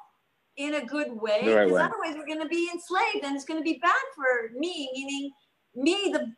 [0.57, 1.41] in a good way.
[1.41, 5.31] Because right otherwise we're gonna be enslaved and it's gonna be bad for me, meaning
[5.75, 6.33] me, the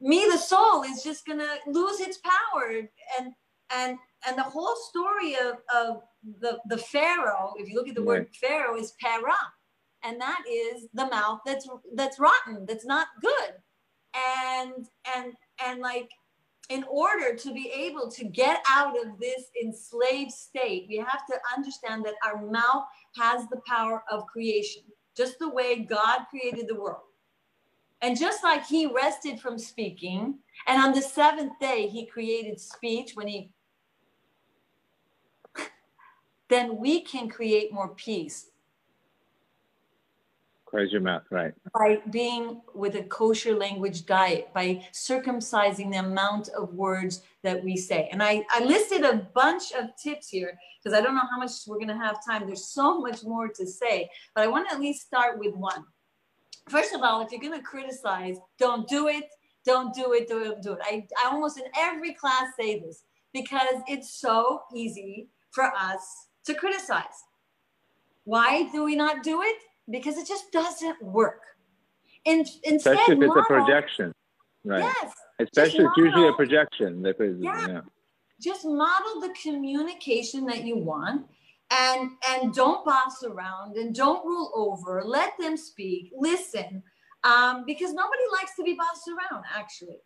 [0.00, 2.88] me, the soul is just gonna lose its power.
[3.18, 3.32] And
[3.74, 6.02] and and the whole story of, of
[6.40, 8.06] the, the Pharaoh, if you look at the right.
[8.06, 9.34] word Pharaoh, is para.
[10.02, 13.54] And that is the mouth that's that's rotten, that's not good
[14.14, 16.10] and and and like
[16.68, 21.34] in order to be able to get out of this enslaved state we have to
[21.56, 22.84] understand that our mouth
[23.16, 24.82] has the power of creation
[25.16, 27.02] just the way god created the world.
[28.02, 33.12] And just like he rested from speaking and on the seventh day he created speech
[33.14, 33.50] when he
[36.48, 38.49] then we can create more peace
[40.70, 41.52] Close your mouth, right.
[41.74, 47.76] By being with a kosher language diet, by circumcising the amount of words that we
[47.76, 48.08] say.
[48.12, 51.50] And I, I listed a bunch of tips here because I don't know how much
[51.66, 52.46] we're going to have time.
[52.46, 55.84] There's so much more to say, but I want to at least start with one.
[56.68, 59.24] First of all, if you're going to criticize, don't do it.
[59.66, 60.28] Don't do it.
[60.28, 60.78] Don't do it.
[60.84, 63.02] I, I almost in every class say this
[63.32, 67.24] because it's so easy for us to criticize.
[68.22, 69.56] Why do we not do it?
[69.90, 71.42] Because it just doesn't work.
[72.24, 74.12] In, instead, especially if it's model, a projection,
[74.64, 74.82] right?
[74.82, 75.12] Yes.
[75.38, 77.02] Especially it's usually a projection.
[77.02, 77.68] yeah.
[77.68, 77.80] yeah.
[78.40, 81.26] Just model the communication that you want
[81.70, 86.82] and and don't boss around and don't rule over let them speak listen
[87.24, 89.98] um, because nobody likes to be bossed around actually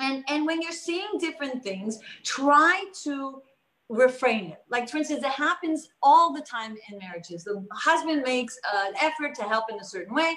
[0.00, 3.42] and and when you're seeing different things try to
[3.90, 4.62] refrain it.
[4.70, 7.44] Like, for instance, it happens all the time in marriages.
[7.44, 10.34] The husband makes an effort to help in a certain way.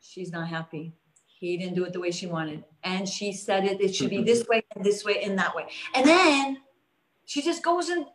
[0.00, 0.94] She's not happy.
[1.26, 2.64] He didn't do it the way she wanted.
[2.84, 5.66] And she said it, it should be this way and this way and that way.
[5.94, 6.58] And then
[7.26, 8.06] she just goes and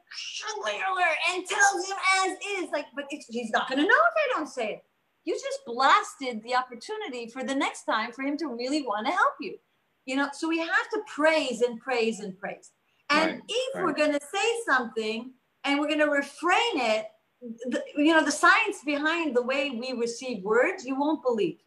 [1.33, 2.69] and tells him as is.
[2.71, 4.83] Like, but he's not going to know if I don't say it.
[5.25, 9.13] You just blasted the opportunity for the next time for him to really want to
[9.13, 9.57] help you.
[10.05, 12.71] You know, so we have to praise and praise and praise.
[13.13, 13.83] And right, if right.
[13.83, 15.31] we're going to say something
[15.63, 17.07] and we're going to refrain it,
[17.41, 21.57] the, you know, the science behind the way we receive words, you won't believe.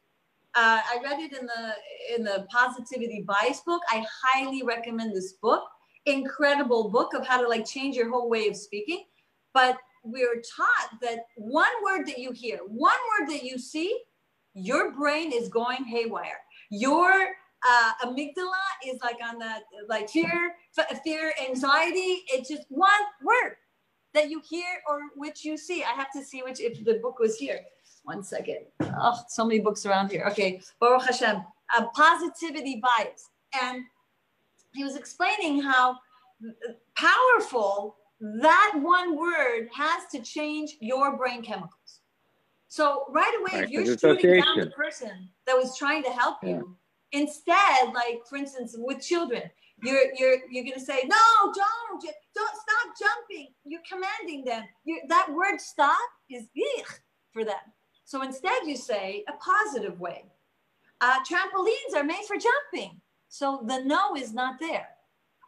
[0.55, 1.73] Uh, I read it in the
[2.17, 3.83] in the Positivity Bias book.
[3.91, 5.65] I highly recommend this book.
[6.07, 9.05] Incredible book of how to like change your whole way of speaking.
[9.53, 14.01] But we're taught that one word that you hear, one word that you see,
[14.55, 16.41] your brain is going haywire.
[16.71, 17.29] Your
[17.69, 20.55] uh, amygdala is like on the like fear,
[21.05, 22.25] fear, anxiety.
[22.29, 22.91] It's just one
[23.23, 23.57] word
[24.15, 25.83] that you hear or which you see.
[25.83, 27.61] I have to see which if the book was here.
[28.05, 28.59] One second.
[28.81, 30.27] Oh, so many books around here.
[30.31, 31.43] Okay, Baruch Hashem.
[31.77, 33.29] A positivity bias,
[33.61, 33.83] and
[34.73, 35.97] he was explaining how
[36.97, 42.01] powerful that one word has to change your brain chemicals.
[42.69, 46.39] So right away, right, if you're shooting down the person that was trying to help
[46.43, 46.51] yeah.
[46.51, 46.77] you,
[47.13, 49.43] instead, like for instance, with children,
[49.83, 52.03] you're you're you're gonna say, no, don't,
[52.35, 53.49] don't stop jumping.
[53.65, 54.65] You're commanding them.
[54.85, 55.97] You're, that word stop
[56.31, 56.87] is ich
[57.33, 57.55] for them.
[58.05, 60.25] So instead, you say a positive way.
[61.01, 63.01] Uh, trampolines are made for jumping.
[63.29, 64.89] So the no is not there.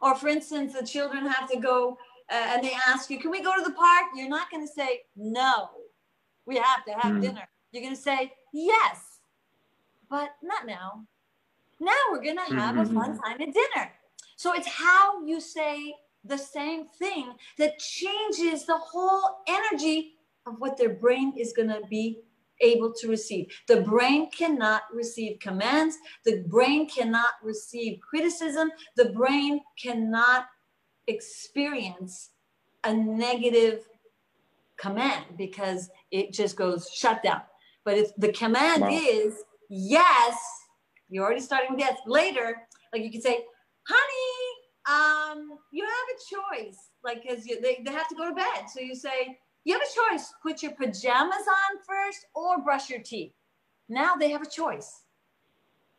[0.01, 1.97] Or for instance, the children have to go
[2.31, 4.05] uh, and they ask you, can we go to the park?
[4.15, 5.69] You're not to say, no,
[6.45, 7.21] we have to have mm.
[7.21, 7.47] dinner.
[7.71, 9.19] You're to say, yes,
[10.09, 11.05] but not now.
[11.79, 12.97] Now we're going to have mm-hmm.
[12.97, 13.91] a fun time at dinner.
[14.35, 20.13] So it's how you say the same thing that changes the whole energy
[20.45, 22.19] of what their brain is going to be
[22.61, 23.47] able to receive.
[23.67, 25.97] The brain cannot receive commands.
[26.25, 28.71] The brain cannot receive criticism.
[28.97, 30.45] The brain cannot
[31.07, 32.31] experience
[32.83, 33.87] a negative
[34.77, 37.41] command because it just goes shut down.
[37.85, 38.89] But if the command wow.
[38.91, 39.35] is
[39.69, 40.37] yes,
[41.09, 41.97] you're already starting with yes.
[42.05, 42.57] Later,
[42.93, 43.43] like you can say,
[43.87, 46.77] honey, um, you have a choice.
[47.03, 48.69] Like, cause you, they, they have to go to bed.
[48.73, 50.33] So you say, you have a choice.
[50.41, 53.33] Put your pajamas on first or brush your teeth.
[53.87, 55.03] Now they have a choice.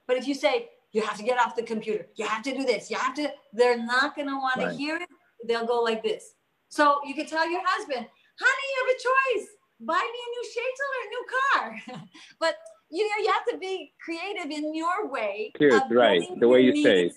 [0.07, 2.65] But if you say, you have to get off the computer, you have to do
[2.65, 4.71] this, you have to, they're not going to want right.
[4.71, 5.09] to hear it.
[5.47, 6.35] They'll go like this.
[6.69, 8.07] So you can tell your husband,
[8.41, 9.49] honey, you have a choice.
[9.81, 10.45] Buy me a new
[10.87, 12.03] or a new car.
[12.41, 12.57] but
[12.91, 15.53] you know, you have to be creative in your way.
[15.59, 16.23] Cheers, right.
[16.39, 16.89] The way you needs.
[16.89, 17.13] say it.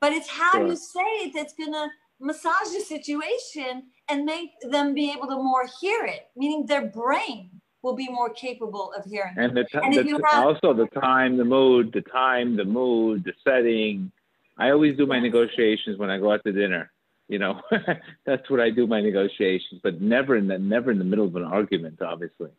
[0.00, 0.66] But it's how sure.
[0.66, 5.66] you say it that's gonna massage the situation and make them be able to more
[5.80, 7.50] hear it, meaning their brain
[7.82, 9.34] will be more capable of hearing.
[9.36, 13.24] And, the, t- and the have- also the time, the mood, the time, the mood,
[13.24, 14.12] the setting.
[14.56, 16.90] I always do my negotiations when I go out to dinner.
[17.28, 17.60] You know,
[18.26, 21.34] that's what I do my negotiations, but never in the never in the middle of
[21.36, 22.50] an argument, obviously.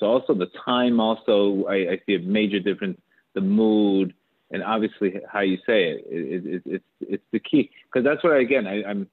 [0.00, 2.98] So also the time, also I, I see a major difference.
[3.34, 4.14] The mood,
[4.50, 8.32] and obviously how you say it, it, it it's it's the key because that's what
[8.32, 9.06] I, again I, I'm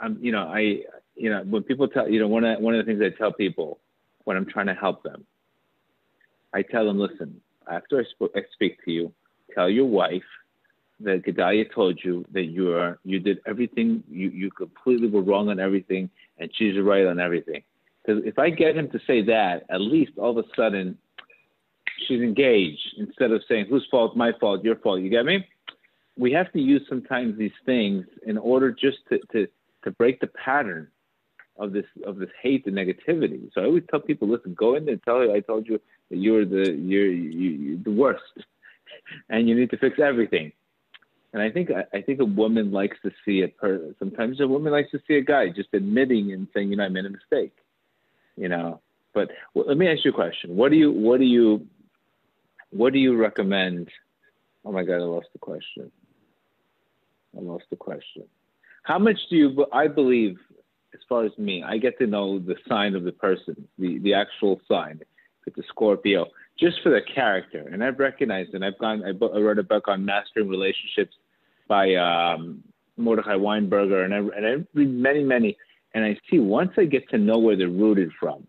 [0.00, 0.84] I'm you know I
[1.14, 3.32] you know when people tell you know one of one of the things I tell
[3.32, 3.78] people
[4.24, 5.26] when I'm trying to help them,
[6.54, 9.12] I tell them listen after I, sp- I speak to you,
[9.54, 10.22] tell your wife
[11.00, 15.48] that Gedalia told you that you are you did everything you you completely were wrong
[15.48, 17.62] on everything and she's right on everything.
[18.08, 20.96] Because if I get him to say that, at least all of a sudden
[22.06, 25.02] she's engaged instead of saying whose fault, my fault, your fault.
[25.02, 25.46] You get me?
[26.16, 29.46] We have to use sometimes these things in order just to to
[29.84, 30.88] to break the pattern
[31.58, 33.50] of this of this hate and negativity.
[33.52, 35.78] So I always tell people, listen, go in there and tell her I told you
[36.10, 38.22] that you're the you're you, you're the worst,
[39.28, 40.52] and you need to fix everything.
[41.34, 43.94] And I think I think a woman likes to see a person.
[43.98, 46.88] Sometimes a woman likes to see a guy just admitting and saying, you know, I
[46.88, 47.52] made a mistake.
[48.38, 48.80] You know.
[49.14, 50.56] But well, let me ask you a question.
[50.56, 51.66] What do you what do you
[52.70, 53.88] what do you recommend?
[54.64, 55.90] Oh my God, I lost the question.
[57.36, 58.24] I lost the question.
[58.82, 59.66] How much do you?
[59.72, 60.38] I believe,
[60.94, 64.14] as far as me, I get to know the sign of the person, the the
[64.14, 65.00] actual sign.
[65.00, 66.26] If it's a Scorpio,
[66.58, 67.68] just for the character.
[67.72, 71.14] And I've recognized, and I've gone, I, I wrote a book on mastering relationships
[71.68, 72.62] by um,
[72.96, 75.56] Mordechai Weinberger, and I, and I read many, many,
[75.94, 78.46] and I see once I get to know where they're rooted from,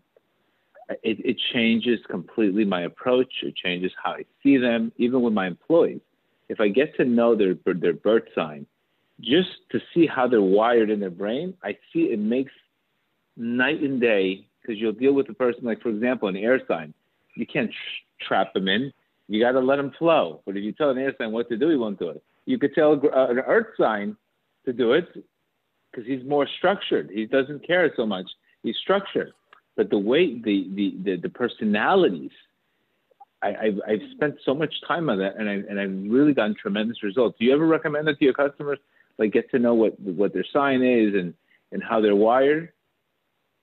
[1.02, 3.32] it, it changes completely my approach.
[3.42, 6.00] It changes how I see them, even with my employees.
[6.48, 8.66] If I get to know their their birth sign,
[9.20, 12.52] just to see how they're wired in their brain, I see it makes
[13.36, 16.92] night and day because you'll deal with a person like, for example, an air sign
[17.34, 17.70] you can't
[18.20, 18.92] trap them in.
[19.28, 20.42] You got to let them flow.
[20.44, 22.22] But if you tell an air sign what to do, he won't do it.
[22.46, 24.16] You could tell uh, an earth sign
[24.64, 25.06] to do it
[25.90, 27.10] because he's more structured.
[27.12, 28.26] He doesn't care so much.
[28.62, 29.32] He's structured.
[29.76, 32.32] But the way the the the, the personalities,
[33.42, 36.54] I, I've, I've spent so much time on that, and I and I've really gotten
[36.54, 37.38] tremendous results.
[37.38, 38.78] Do you ever recommend it to your customers?
[39.18, 41.34] Like get to know what what their sign is and
[41.72, 42.72] and how they're wired.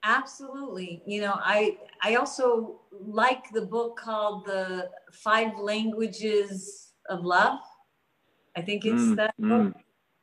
[0.04, 1.02] Absolutely.
[1.06, 7.60] You know, I I also like the book called The Five Languages of Love.
[8.56, 9.74] I think it's mm, that mm.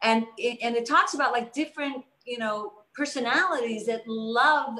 [0.05, 4.79] And it, and it talks about like different, you know, personalities that love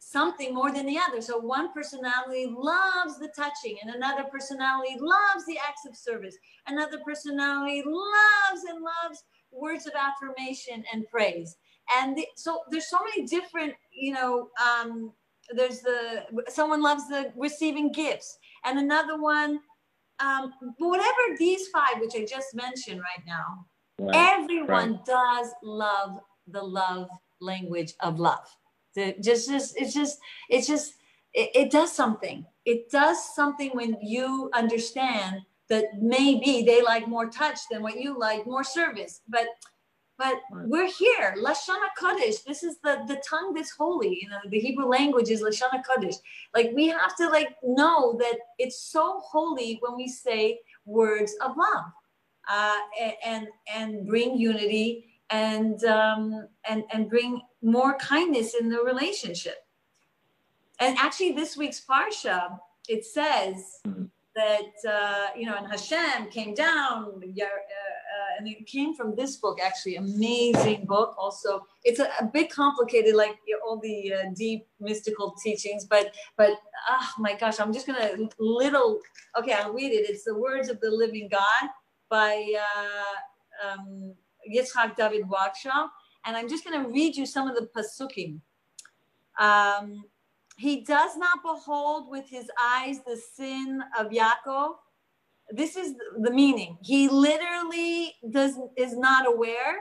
[0.00, 1.20] something more than the other.
[1.20, 6.36] So one personality loves the touching, and another personality loves the acts of service.
[6.66, 11.56] Another personality loves and loves words of affirmation and praise.
[11.94, 15.12] And the, so there's so many different, you know, um,
[15.54, 19.60] there's the someone loves the receiving gifts, and another one.
[20.20, 23.66] Um, but whatever these five, which I just mentioned right now,
[24.12, 25.04] everyone right.
[25.04, 26.18] does love
[26.48, 27.08] the love
[27.40, 28.46] language of love.
[28.94, 30.18] The, just, just, it's just,
[30.48, 30.94] it's just,
[31.32, 32.46] it, it does something.
[32.64, 38.18] It does something when you understand that maybe they like more touch than what you
[38.18, 39.20] like, more service.
[39.28, 39.46] But
[40.16, 42.44] but we're here, Lashon Kodesh.
[42.44, 44.20] This is the the tongue that's holy.
[44.22, 46.16] You know, the Hebrew language is Lashon Kodesh.
[46.54, 51.56] Like we have to like know that it's so holy when we say words of
[51.56, 51.86] love,
[52.50, 52.76] uh,
[53.24, 59.66] and and bring unity and um, and and bring more kindness in the relationship.
[60.80, 64.04] And actually, this week's parsha it says mm-hmm.
[64.36, 69.36] that uh, you know, and Hashem came down, uh, uh, and it came from this
[69.36, 69.58] book.
[69.62, 71.14] Actually, amazing book.
[71.18, 75.84] Also, it's a, a bit complicated, like all the uh, deep mystical teachings.
[75.84, 76.50] But but
[76.88, 79.00] oh my gosh, I'm just gonna little.
[79.38, 80.08] Okay, I'll read it.
[80.08, 81.70] It's the words of the living God
[82.14, 82.32] by.
[82.68, 83.14] Uh,
[83.66, 84.14] um,
[84.52, 85.88] Yitzhak David Wakshaw,
[86.24, 88.40] and I'm just going to read you some of the pasukim.
[89.38, 90.04] Um,
[90.56, 94.74] he does not behold with his eyes the sin of Yaakov.
[95.50, 96.78] This is the meaning.
[96.82, 99.80] He literally does is not aware.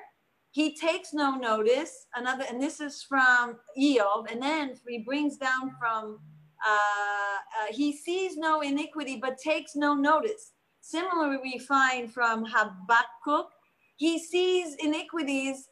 [0.51, 2.07] He takes no notice.
[2.15, 6.19] Another, and this is from Iyov, and then he brings down from
[6.65, 10.51] uh, uh, he sees no iniquity but takes no notice.
[10.85, 13.47] Similarly, we find from Habakkuk
[13.95, 15.69] he sees iniquities.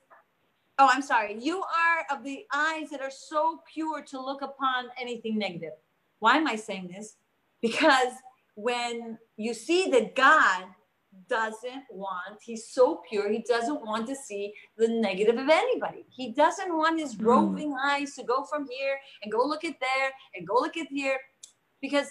[0.79, 1.37] Oh, I'm sorry.
[1.37, 5.73] You are of the eyes that are so pure to look upon anything negative.
[6.19, 7.17] Why am I saying this?
[7.61, 8.13] Because
[8.55, 10.63] when you see that God
[11.27, 16.05] doesn't want, he's so pure, he doesn't want to see the negative of anybody.
[16.09, 17.25] He doesn't want his mm.
[17.25, 20.87] roving eyes to go from here and go look at there and go look at
[20.87, 21.19] here.
[21.81, 22.07] Because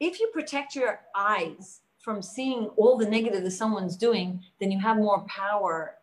[0.00, 4.80] if you protect your eyes from seeing all the negative that someone's doing, then you
[4.80, 5.96] have more power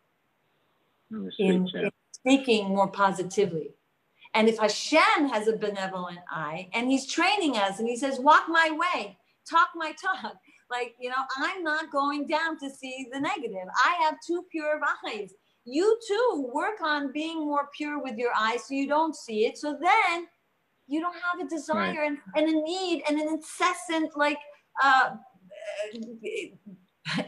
[1.10, 3.74] in, in speaking more positively.
[4.34, 8.44] And if Hashem has a benevolent eye and he's training us and he says, walk
[8.48, 9.18] my way,
[9.48, 10.34] talk my talk,
[10.70, 13.66] like, you know, I'm not going down to see the negative.
[13.84, 15.32] I have two pure eyes.
[15.64, 19.58] You too work on being more pure with your eyes so you don't see it.
[19.58, 20.26] So then
[20.86, 22.06] you don't have a desire right.
[22.06, 24.38] and, and a need and an incessant, like,
[24.82, 25.16] uh,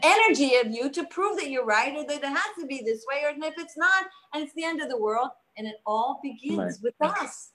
[0.03, 3.03] energy of you to prove that you're right or that it has to be this
[3.11, 6.19] way or if it's not and it's the end of the world and it all
[6.21, 6.73] begins right.
[6.83, 7.51] with us.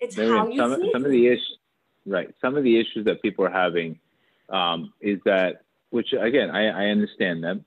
[0.00, 1.58] It's Maybe how you some, see some of the issues
[2.06, 2.34] right.
[2.40, 3.98] Some of the issues that people are having
[4.50, 7.64] um, is that which again I, I understand them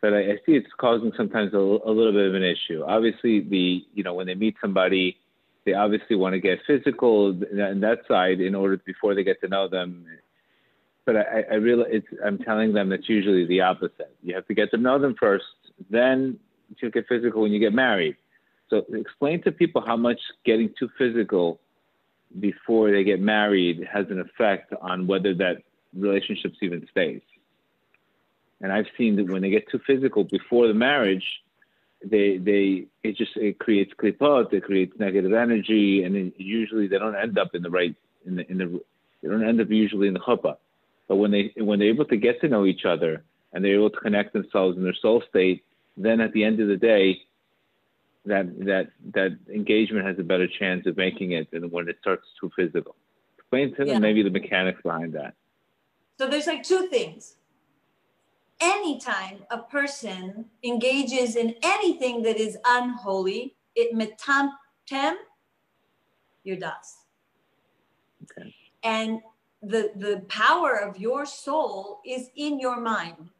[0.00, 2.82] but I, I see it's causing sometimes a, a little bit of an issue.
[2.86, 5.16] Obviously the you know when they meet somebody
[5.64, 9.48] they obviously want to get physical and that side in order before they get to
[9.48, 10.04] know them
[11.04, 14.14] but I, I really, it's, I'm telling them that's usually the opposite.
[14.22, 15.44] You have to get to know them first,
[15.90, 16.38] then
[16.78, 18.16] you get physical when you get married.
[18.70, 21.60] So explain to people how much getting too physical
[22.40, 25.58] before they get married has an effect on whether that
[25.94, 27.20] relationship even stays.
[28.60, 31.24] And I've seen that when they get too physical before the marriage,
[32.04, 37.14] they they it just it creates klipot, it creates negative energy, and usually they don't
[37.14, 37.94] end up in the right
[38.24, 38.80] in the in the
[39.22, 40.56] they don't end up usually in the chuppah.
[41.08, 43.90] But when they when they're able to get to know each other and they're able
[43.90, 45.64] to connect themselves in their soul state,
[45.96, 47.20] then at the end of the day,
[48.24, 52.26] that that that engagement has a better chance of making it than when it starts
[52.40, 52.94] too physical.
[53.38, 53.98] Explain to them yeah.
[53.98, 55.34] maybe the mechanics behind that.
[56.18, 57.36] So there's like two things.
[58.60, 65.14] Anytime a person engages in anything that is unholy, it metamtem
[66.44, 66.98] your das.
[68.22, 68.54] Okay.
[68.84, 69.20] And
[69.62, 73.30] the, the power of your soul is in your mind.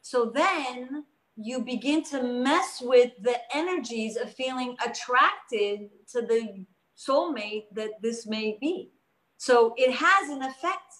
[0.00, 1.04] So then
[1.36, 6.64] you begin to mess with the energies of feeling attracted to the
[6.96, 8.90] soulmate that this may be.
[9.38, 10.92] So it has an effect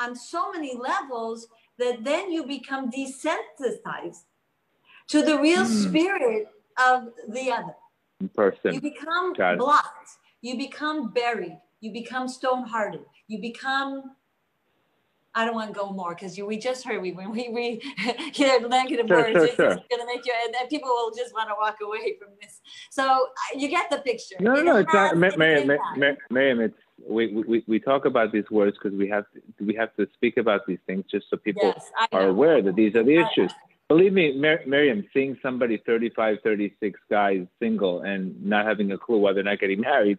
[0.00, 1.46] on so many levels
[1.78, 4.24] that then you become desensitized
[5.08, 5.88] to the real mm.
[5.88, 6.48] spirit
[6.84, 7.74] of the other.
[8.34, 8.74] Person.
[8.74, 10.10] You become blocked.
[10.40, 11.58] You become buried.
[11.80, 13.02] You become stone hearted.
[13.28, 14.16] You become
[15.36, 17.82] I don't want to go more because we just heard we when we
[18.34, 19.76] you know, negative Sure, words, sure, it's, sure.
[19.90, 22.60] gonna make you and, and people will just want to walk away from this.
[22.90, 24.36] So you get the picture.
[24.40, 26.76] No, no, It no, it's not, has Ma- its Miriam, Ma- Miriam, it's,
[27.08, 30.36] we, we, we talk about these words because we have, to, we have to speak
[30.36, 33.52] about these things just so people yes, are aware that these are the issues.
[33.88, 39.18] Believe me, Mir- Miriam, seeing somebody 35, 36 guys single and not having a clue
[39.18, 40.18] why they're not getting married,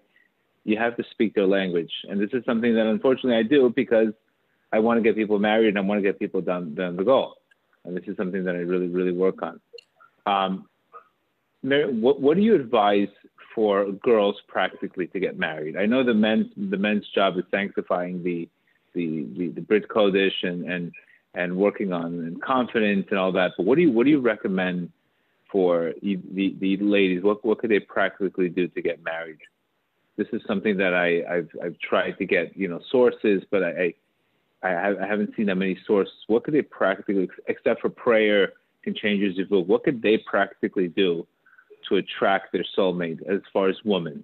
[0.66, 1.92] you have to speak their language.
[2.10, 4.10] And this is something that unfortunately I do because
[4.76, 7.04] I want to get people married and I want to get people down, down the
[7.04, 7.36] goal.
[7.86, 9.62] And this is something that I really, really work on.
[10.26, 10.68] Um,
[11.64, 13.08] Mir- what, what do you advise
[13.54, 15.78] for girls practically to get married?
[15.78, 18.50] I know the men's, the men's job is sanctifying the,
[18.94, 20.92] the, the, the Brit Kodesh and, and,
[21.36, 23.52] and working on confidence and all that.
[23.56, 24.90] But what do you what do you recommend
[25.52, 27.24] for the, the, the ladies?
[27.24, 29.40] What what could they practically do to get married?
[30.18, 33.70] This is something that I, I've I've tried to get you know sources, but I
[33.70, 33.94] I,
[34.64, 36.14] I I haven't seen that many sources.
[36.28, 38.54] What could they practically, except for prayer
[38.84, 41.26] can change your zivug, what could they practically do
[41.90, 44.24] to attract their soulmate as far as women?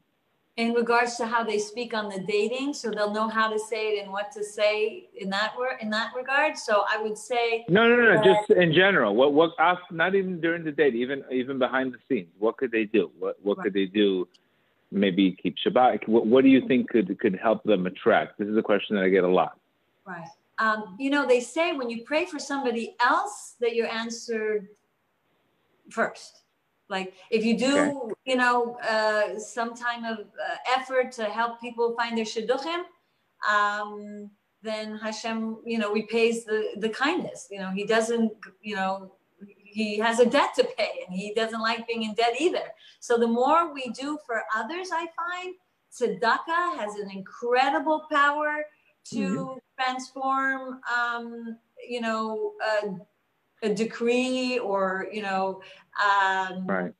[0.58, 3.94] in regards to how they speak on the dating, so they'll know how to say
[3.94, 6.58] it and what to say in that in that regard.
[6.58, 9.16] So I would say No, no, no, Uh, just in general.
[9.16, 12.30] What, what, off, not even during the date, even, even behind the scenes.
[12.38, 13.12] What could they do?
[13.18, 14.28] What, what could they do?
[14.92, 16.08] Maybe keep Shabbat.
[16.08, 18.38] What, what do you think could, could help them attract?
[18.38, 19.58] This is a question that I get a lot.
[20.06, 20.28] Right.
[20.60, 24.68] Um, you know, they say when you pray for somebody else that you're answered
[25.90, 26.44] first.
[26.90, 28.14] Like if you do, Okay.
[28.26, 32.84] you know, uh, some kind of uh, effort to help people find their shidduchim,
[33.50, 34.30] um,
[34.62, 37.48] then Hashem, you know, repays the, the kindness.
[37.50, 38.32] You know, he doesn't,
[38.62, 39.14] you know,
[39.64, 42.66] he has a debt to pay and he doesn't like being in debt either.
[43.00, 45.56] So the more we do for others, I find
[45.92, 48.66] tzedakah has an incredible power
[49.14, 51.58] to transform, um,
[51.88, 52.54] you know,
[52.84, 55.62] a, a decree or, you know,
[56.04, 56.94] um, Right.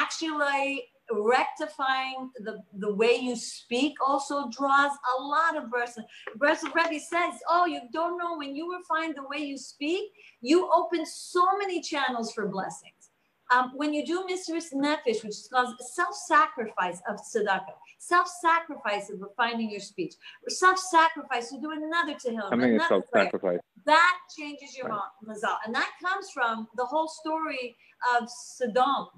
[0.00, 6.04] actually rectifying the, the way you speak also draws a lot of blessing.
[6.38, 10.68] Breslov Rebbe says, oh, you don't know when you refine the way you speak, you
[10.74, 12.95] open so many channels for blessings.
[13.52, 19.70] Um, when you do Mesirus Nefesh, which is called self-sacrifice of tzedakah, self-sacrifice of refining
[19.70, 20.14] your speech,
[20.48, 23.60] self-sacrifice to do another tehillim, Coming is another prayer, self-sacrifice.
[23.84, 25.00] that changes your Right.
[25.24, 25.58] mazal.
[25.64, 27.76] And that comes from the whole story
[28.16, 29.08] of Sodom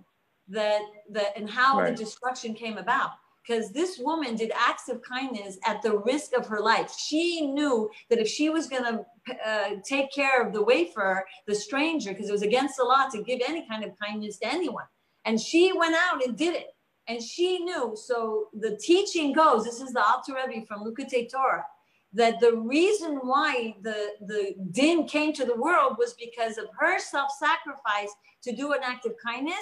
[0.48, 1.96] that, that and how Right.
[1.96, 3.12] the destruction came about.
[3.48, 6.94] Because this woman did acts of kindness at the risk of her life.
[6.98, 9.06] She knew that if she was going to
[9.46, 13.22] uh, take care of the wafer, the stranger, because it was against the law to
[13.22, 14.84] give any kind of kindness to anyone.
[15.24, 16.66] And she went out and did it.
[17.06, 17.96] And she knew.
[17.96, 21.64] So the teaching goes this is the Alter Rebbe from Likkutei Torah
[22.12, 26.98] that the reason why the, the din came to the world was because of her
[26.98, 28.10] self-sacrifice
[28.42, 29.54] to do an act of kindness.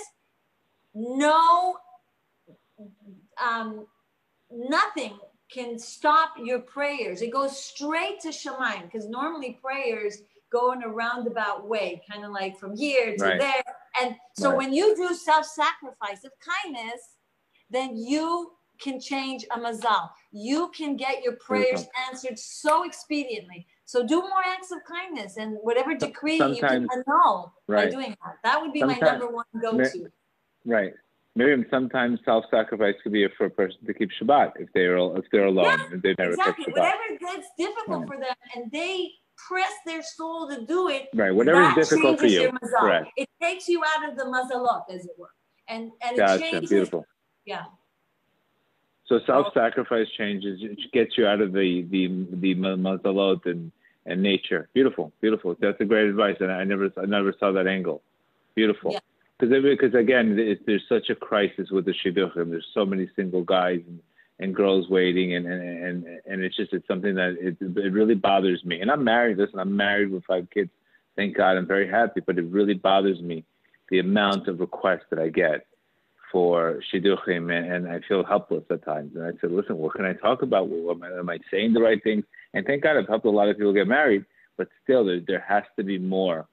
[0.95, 1.76] No,
[3.45, 3.87] um,
[4.51, 5.18] nothing
[5.51, 7.22] can stop your prayers.
[7.22, 12.32] It goes straight to Shamayim because normally prayers go in a roundabout way, kind of
[12.32, 13.41] like from here to Right.
[13.41, 13.62] there.
[14.01, 14.59] And so Right.
[14.59, 17.16] when you do self-sacrifice of kindness,
[17.70, 20.11] then you can change a mazal.
[20.32, 23.66] You can get your prayers answered so expediently.
[23.87, 28.16] So do more acts of kindness and whatever decree you can Sometimes- annul by doing
[28.24, 28.37] that.
[28.43, 30.11] That would be my number one go-to.
[30.64, 30.93] Right.
[31.37, 35.45] Miriam, sometimes self-sacrifice could be for a person to keep Shabbat if they're if they're
[35.45, 36.64] alone and they've never Exactly.
[36.64, 36.76] Shabbat.
[36.78, 38.09] Whatever that's difficult Right.
[38.09, 39.11] for them and they
[39.49, 41.30] press their soul to do it, Right.
[41.30, 42.51] Whatever is difficult for you.
[42.80, 43.09] Correct.
[43.18, 45.28] It takes you out of the mazalot, as it were.
[45.68, 46.43] And and it Gotcha.
[46.43, 47.07] changes Beautiful.
[47.45, 47.64] yeah.
[49.07, 53.70] So self-sacrifice changes it gets you out of the the the ma- mazalot and
[54.07, 54.68] and nature.
[54.72, 55.55] Beautiful, beautiful.
[55.61, 58.03] That's a great advice, and I never I never saw that angle.
[58.55, 58.93] Beautiful.
[58.93, 59.01] Yeah.
[59.39, 62.51] Because because again, it, there's such a crisis with the shidduchim.
[62.51, 64.01] There's so many single guys and,
[64.39, 68.14] and girls waiting, and, and and and it's just it's something that it it really
[68.14, 68.80] bothers me.
[68.80, 69.37] And I'm married.
[69.37, 70.70] Listen, I'm married with five kids.
[71.16, 72.20] Thank God, I'm very happy.
[72.20, 73.45] But it really bothers me
[73.91, 75.66] the amount of requests that I get
[76.32, 79.14] for shidduchim, and, and I feel helpless at times.
[79.14, 80.68] And I said, listen, what can I talk about?
[80.68, 82.24] What, am, I, am I saying the right things?
[82.53, 84.24] And thank God I've helped a lot of people get married,
[84.57, 86.47] but still, there, there has to be more,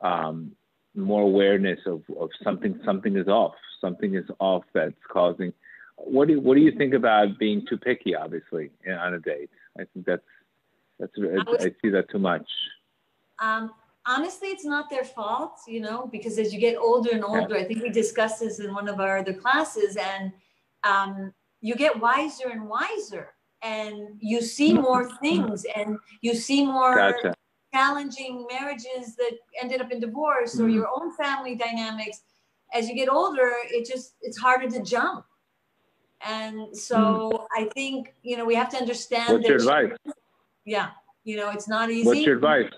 [0.00, 0.52] um,
[0.94, 2.78] more awareness of, of something.
[2.84, 3.54] Something is off.
[3.80, 5.52] Something is off that's causing.
[5.96, 8.14] What do you, What do you think about being too picky?
[8.14, 10.22] Obviously, on a date, I think that's
[10.98, 12.48] that's I, I see that too much.
[13.40, 13.72] Um,
[14.06, 17.64] honestly, it's not their fault, you know, because as you get older and older, I
[17.64, 20.32] think we discussed this in one of our other classes, and
[20.84, 23.34] um, you get wiser and wiser.
[23.62, 27.34] and you see more things and you see more Gotcha.
[27.72, 30.74] Challenging marriages that ended up in divorce or Mhm.
[30.74, 32.22] your own family dynamics
[32.72, 35.24] as you get older it just it's harder to jump
[36.24, 39.32] and so i think you know we have to understand.
[39.32, 39.98] What's your advice?
[40.64, 40.90] yeah
[41.24, 42.70] you know it's not easy What's your advice?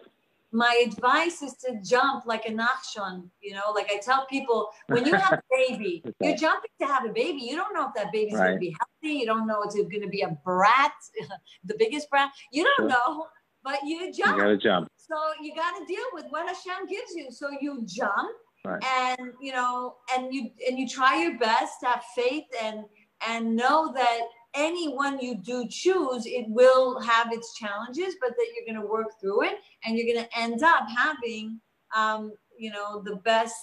[0.53, 3.29] my advice is to jump like a nachshon.
[3.41, 7.05] You know, like I tell people, when you have a baby, you're jumping to have
[7.05, 7.41] a baby.
[7.41, 9.15] You don't know if that baby's going to be healthy.
[9.19, 10.93] You don't know it's going to be a brat,
[11.65, 12.31] the biggest brat.
[12.53, 13.27] You don't know,
[13.65, 14.37] but you jump.
[14.37, 14.89] You gotta jump.
[14.97, 17.27] So you got to deal with what Hashem gives you.
[17.31, 18.31] So you jump,
[18.65, 18.83] Right.
[18.83, 22.85] and you know, and you and you try your best to have faith and
[23.27, 24.21] and know that
[24.55, 29.09] anyone you do choose, it will have its challenges, but that you're going to work
[29.21, 31.61] through it, and you're going to end up having,
[31.97, 33.55] um, you know, the best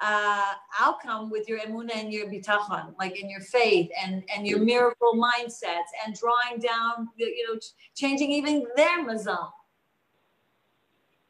[0.00, 4.58] uh, outcome with your emuna and your bitachon, like in your faith and and your
[4.58, 9.50] miracle mindsets, and drawing down, the, you know, ch- changing even their mazal.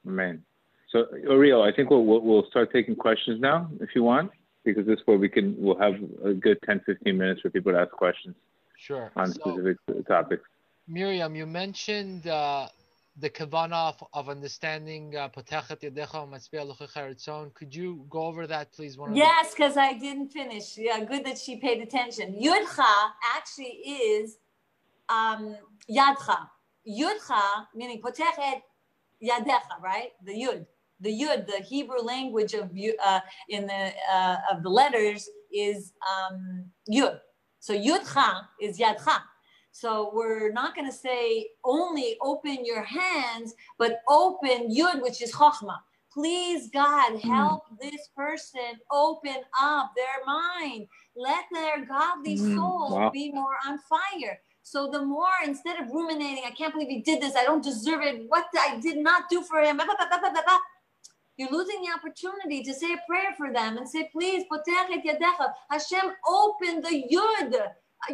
[0.07, 0.43] Amen.
[0.91, 4.33] So, Oriel, I think we'll, we'll, we'll start taking questions now, if you want,
[4.65, 5.95] because this way we can, we'll have
[6.25, 8.35] a good 10, 15 minutes for people to ask questions
[8.77, 9.13] Sure.
[9.15, 9.77] on So, specific
[10.09, 10.43] topics.
[10.89, 12.69] Miriam, you mentioned uh,
[13.21, 17.55] the kavanah of, understanding uh, potechet yadecha.
[17.55, 18.97] Could you go over that, please?
[18.97, 20.77] One Yes, because I didn't finish.
[20.77, 22.35] Yeah, good that she paid attention.
[22.41, 24.39] Yudcha actually is
[25.09, 25.57] um,
[25.91, 26.49] yadcha.
[26.89, 28.63] Yudcha meaning potechet
[29.23, 30.11] yadecha, right?
[30.25, 30.67] The yud.
[31.03, 32.71] The yud, the Hebrew language of
[33.03, 37.19] uh, in the uh, of the letters is um, yud.
[37.59, 39.21] So yudcha is yadcha.
[39.81, 45.33] So we're not going to say only open your hands, but open yud, which is
[45.33, 45.79] chokhmah.
[46.13, 50.87] Please, God, help this person open up their mind.
[51.17, 53.11] Let their godly Mm, soul wow.
[53.11, 54.39] be more on fire.
[54.63, 58.03] So the more, instead of ruminating, I can't believe he did this, I don't deserve
[58.03, 60.59] it, what I did not do for him, blah, blah, blah,
[61.39, 64.45] you're losing the opportunity to say a prayer for them and say, please.
[65.71, 67.57] Hashem, open the yud,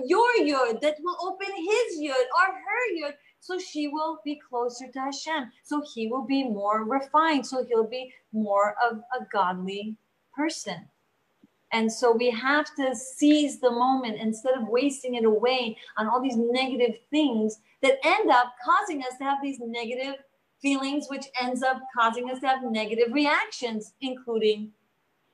[0.04, 4.88] your yud, that will open his yud or her yud, so she will be closer
[4.88, 5.52] to Hashem.
[5.62, 7.46] So he will be more refined.
[7.46, 9.96] So he'll be more of a godly
[10.34, 10.88] person.
[11.72, 16.22] And so we have to seize the moment instead of wasting it away on all
[16.22, 20.14] these negative things that end up causing us to have these negative
[20.60, 24.72] feelings, which ends up causing us to have negative reactions, including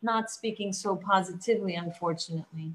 [0.02, 2.74] not speaking so positively, unfortunately.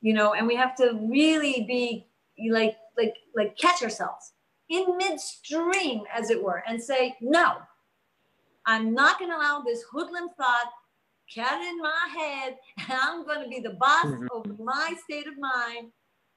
[0.00, 2.06] You know, and we have to really be
[2.50, 4.32] like, like, like catch ourselves
[4.68, 7.56] in midstream, as it were, and say, no,
[8.66, 10.70] I'm not going to allow this hoodlum thought
[11.34, 14.26] get in my head, and I'm going to be the boss mm-hmm.
[14.32, 15.92] of my state of mind.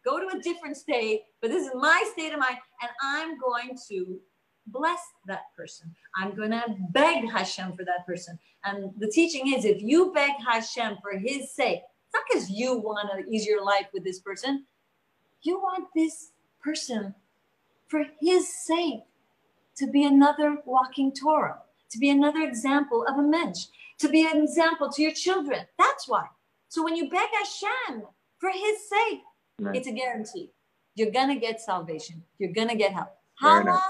[0.06, 3.78] Go to a different state, but this is my state of mind, and I'm going
[3.90, 4.20] to
[4.68, 5.94] bless that person.
[6.18, 8.38] I'm going to beg Hashem for that person.
[8.64, 11.82] And the teaching is if you beg Hashem for his sake,
[12.14, 14.66] not because you want ease your life with this person,
[15.42, 17.14] you want this person
[17.88, 19.02] for his sake
[19.76, 23.66] to be another walking Torah, to be another example of a mensch,
[24.00, 25.66] to be an example to your children.
[25.78, 26.28] That's why.
[26.70, 28.04] So when you beg Hashem
[28.38, 29.22] for his sake,
[29.60, 29.76] Right.
[29.76, 30.52] it's a guarantee.
[30.96, 32.24] You're gonna get salvation.
[32.40, 33.16] You're gonna get help.
[33.36, 33.82] How long?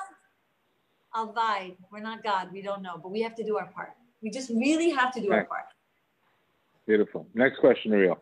[1.15, 1.77] Alvide.
[1.91, 2.51] We're not God.
[2.51, 3.93] We don't know, but we have to do our part.
[4.21, 5.65] We just really have to do our part.
[6.85, 7.27] Beautiful.
[7.33, 8.19] Next question, Oriel.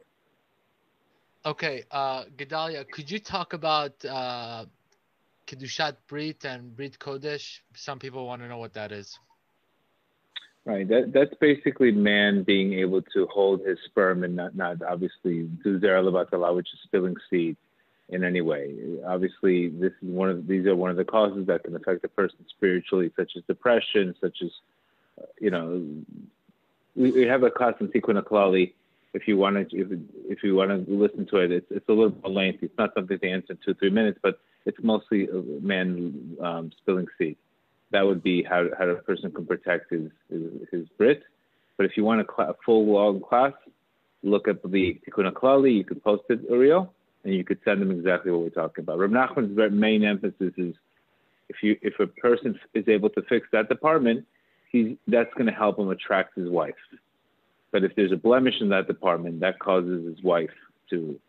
[1.45, 4.66] Okay, uh, Gedalia, could you talk about uh,
[5.47, 7.59] Kedushat Brit and Brit Kodesh?
[7.74, 9.18] Some people want to know what that is.
[10.64, 10.88] Right.
[10.88, 15.80] That that's basically man being able to hold his sperm and not, not obviously do
[15.80, 17.57] zerabatallah, which is spilling seed
[18.09, 18.76] in any way.
[19.03, 22.09] Obviously, this is one of these are one of the causes that can affect a
[22.09, 24.51] person spiritually, such as depression, such as
[25.39, 25.84] you know,
[26.96, 28.74] we, we have a class in Tikkun HaKlali.
[29.14, 29.88] If you want to, if,
[30.30, 32.68] if you want to listen to it, it's it's a little more lengthy.
[32.68, 36.72] It's not something to answer in two three minutes, but it's mostly a man um,
[36.82, 37.38] spilling seed
[37.92, 41.24] that would be how, how a person can protect his, his, his Brit.
[41.78, 43.54] But if you want a, cl- full long class,
[44.24, 45.76] look up the Tikkun Klali.
[45.76, 49.00] You could post it, Uriel, and you could send them exactly what we're talking about.
[49.00, 50.76] Reb Nachman's main emphasis is
[51.50, 54.26] if you if a person is able to fix that department,
[54.72, 56.76] he's that's going to help him attract his wife.
[57.72, 60.52] But if there's a blemish in that department, that causes his wife
[60.90, 61.20] to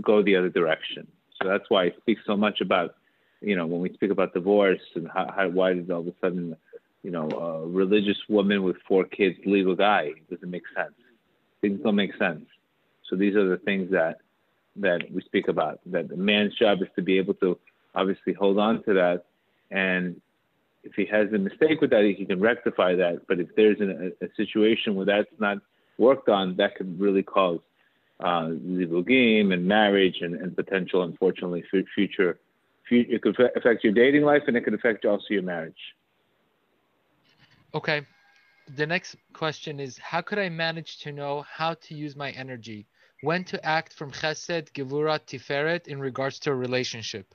[0.00, 1.06] go the other direction.
[1.40, 2.94] So that's why I speak so much about
[3.40, 6.14] you know, when we speak about divorce and how, how why did all of a
[6.20, 6.56] sudden,
[7.02, 10.12] you know, a religious woman with four kids leave a guy?
[10.16, 10.94] It doesn't make sense.
[11.60, 12.44] Things don't make sense.
[13.08, 14.18] So these are the things that
[14.76, 15.80] that we speak about.
[15.86, 17.58] That the man's job is to be able to
[17.94, 19.24] obviously hold on to that,
[19.70, 20.20] and
[20.84, 23.26] if he has a mistake with that, he can rectify that.
[23.26, 25.58] But if there's an, a, a, situation where that's not
[25.98, 27.60] worked on, that could really cause
[28.20, 32.38] uh, zivugim and marriage and, and potential, unfortunately, future,
[32.88, 33.12] future.
[33.12, 35.94] It could affect your dating life and it could affect also your marriage.
[37.74, 38.06] Okay.
[38.76, 42.86] The next question is How could I manage to know how to use my energy?
[43.22, 47.34] When to act from chesed, gevura, tiferet in regards to a relationship?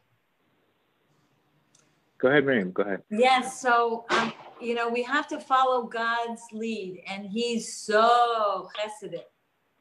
[2.24, 2.72] Go ahead, Miriam.
[2.72, 3.04] Go ahead.
[3.12, 3.60] Yes.
[3.60, 9.26] So, um, you know, we have to follow God's lead, and He's so chesedic.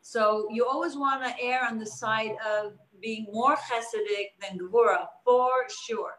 [0.01, 5.07] So you always want to err on the side of being more chesedic than gevura,
[5.25, 5.53] for
[5.87, 6.15] sure.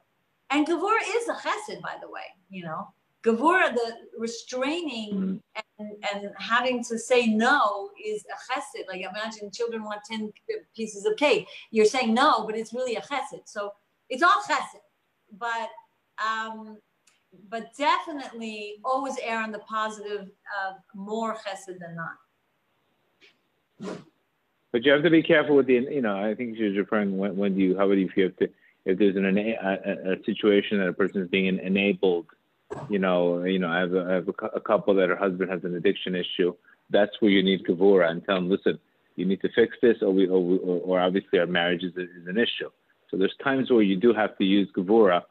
[0.49, 2.23] And gevura is a chesed, by the way.
[2.49, 2.87] You know,
[3.21, 5.61] gevura, the restraining mm-hmm.
[5.79, 8.87] and, and having to say no is a chesed.
[8.87, 10.31] Like imagine children want 10
[10.73, 11.47] pieces of cake.
[11.71, 13.41] You're saying no, but it's really a chesed.
[13.43, 13.73] So
[14.07, 14.79] it's all chesed.
[15.37, 15.67] But
[16.21, 16.77] um,
[17.49, 20.29] but definitely always err on the positive
[20.65, 23.97] of more chesed than not.
[24.71, 27.35] But you have to be careful with the, you know, I think she's referring when,
[27.35, 28.49] when do you, how would you feel to,
[28.85, 32.25] if there's an, a, a, situation that a person is being enabled,
[32.89, 35.51] you know, you know, I have, a, I have a, a couple that her husband
[35.51, 36.55] has an addiction issue.
[36.89, 38.79] That's where you need Gevura and tell them, listen,
[39.15, 42.37] you need to fix this or we, or, or obviously our marriage is, is an
[42.37, 42.69] issue.
[43.11, 45.21] So there's times where you do have to use Gevura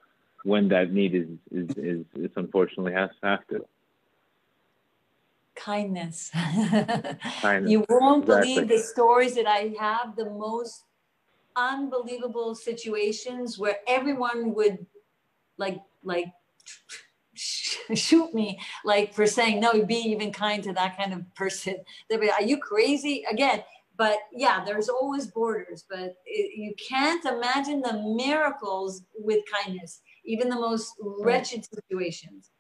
[0.45, 3.64] when that need is is is, is unfortunately has have to.
[5.55, 6.30] Kindness.
[7.40, 7.70] Kindness.
[7.70, 8.55] you won't exactly.
[8.55, 10.16] believe the stories that I have.
[10.16, 10.84] The most
[11.57, 14.86] unbelievable situations where everyone would
[15.59, 16.26] like like
[17.34, 21.76] shoot me like for saying no be even kind to that kind of person
[22.09, 23.62] they'd be are you crazy again
[23.97, 30.49] but yeah there's always borders but it, you can't imagine the miracles with kindness even
[30.49, 32.51] the most wretched situations.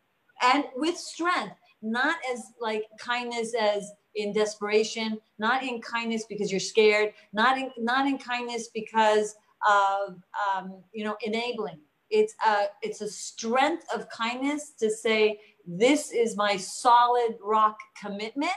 [0.42, 6.60] And with strength not as like kindness as in desperation not in kindness because you're
[6.60, 9.34] scared not in not in kindness because
[9.68, 10.16] of
[10.54, 11.80] um, you know enabling.
[12.10, 18.52] It's a it's a strength of kindness to say this is my solid rock commitment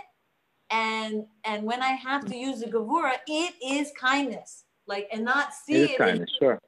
[0.71, 4.65] and and when i have to use the gavura it is kindness.
[4.87, 6.59] Like and not see it, it kindness, sure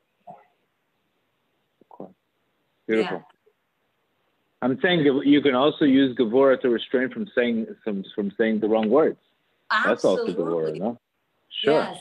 [2.88, 3.18] Beautiful.
[3.18, 3.38] Yeah.
[4.62, 8.68] I'm saying you can also use Gevura to restrain from saying from, from saying the
[8.68, 9.20] wrong words.
[9.70, 9.92] Absolutely.
[9.92, 11.00] That's also Gevura, no?
[11.64, 11.74] Sure.
[11.74, 11.98] Yes.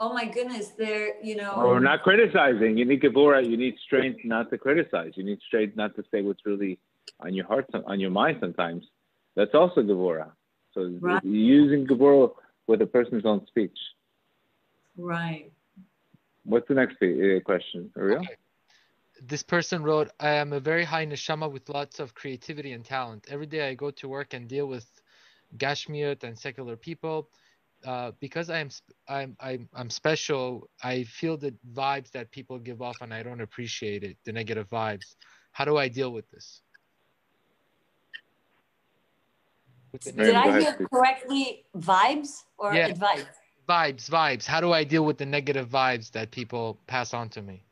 [0.00, 1.52] Oh my goodness, there, you know.
[1.52, 2.76] Or not criticizing.
[2.76, 3.48] You need Gevura.
[3.48, 5.12] You need strength not to criticize.
[5.14, 6.78] You need strength not to say what's really
[7.20, 8.84] on your heart, on your mind sometimes.
[9.36, 10.32] That's also Gevura.
[10.74, 11.22] So right.
[11.22, 12.32] using Gevura
[12.66, 13.78] with a person's own speech.
[14.96, 15.52] Right.
[16.44, 18.22] What's the next uh, question, Ariel?
[18.22, 18.36] Okay
[19.26, 23.26] this person wrote, I am a very high neshama with lots of creativity and talent.
[23.30, 24.86] Every day I go to work and deal with
[25.56, 27.28] gashmiut and secular people.
[27.84, 28.68] Uh, because I am
[29.08, 33.40] I'm, I'm I'm special, I feel the vibes that people give off, and I don't
[33.40, 34.16] appreciate it.
[34.24, 35.16] The negative vibes.
[35.50, 36.62] How do I deal with this?
[39.90, 41.64] With Did I hear correctly?
[41.76, 42.86] Vibes or yeah.
[42.86, 43.24] advice?
[43.68, 44.46] Vibes, vibes.
[44.46, 47.64] How do I deal with the negative vibes that people pass on to me?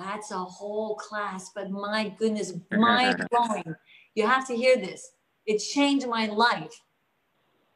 [0.00, 3.74] That's a whole class, but my goodness, mind blowing.
[4.14, 5.10] You have to hear this.
[5.46, 6.72] It changed my life.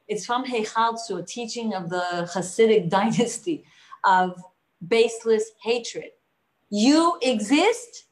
[0.07, 3.63] It's from Heichaltsu, a teaching of the Hasidic dynasty
[4.03, 4.41] of
[4.87, 6.11] baseless hatred.
[6.69, 8.05] You exist,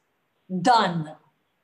[0.62, 1.10] done.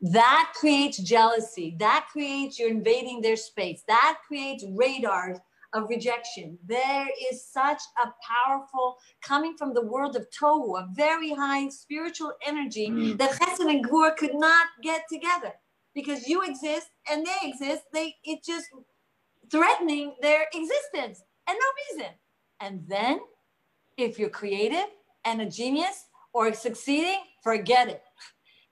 [0.01, 1.77] That creates jealousy.
[1.79, 3.83] That creates you're invading their space.
[3.87, 5.39] That creates radars
[5.73, 6.59] of rejection.
[6.67, 12.33] There is such a powerful, coming from the world of Tohu, a very high spiritual
[12.47, 13.19] energy mm.
[13.19, 15.53] that Chesed and Gvur could not get together
[15.95, 17.83] because you exist and they exist.
[17.93, 18.67] They it just
[19.51, 22.13] threatening their existence and no reason.
[22.61, 23.21] And then,
[23.97, 24.87] if you're creative
[25.25, 28.03] and a genius or succeeding, forget it.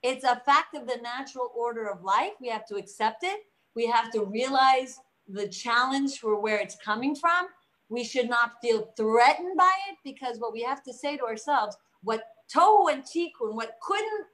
[0.03, 2.33] It's a fact of the natural order of life.
[2.41, 3.41] We have to accept it.
[3.75, 7.47] We have to realize the challenge for where it's coming from.
[7.89, 11.77] We should not feel threatened by it because what we have to say to ourselves,
[12.03, 12.23] what
[12.55, 14.27] Tohu and Tikkun, what couldn't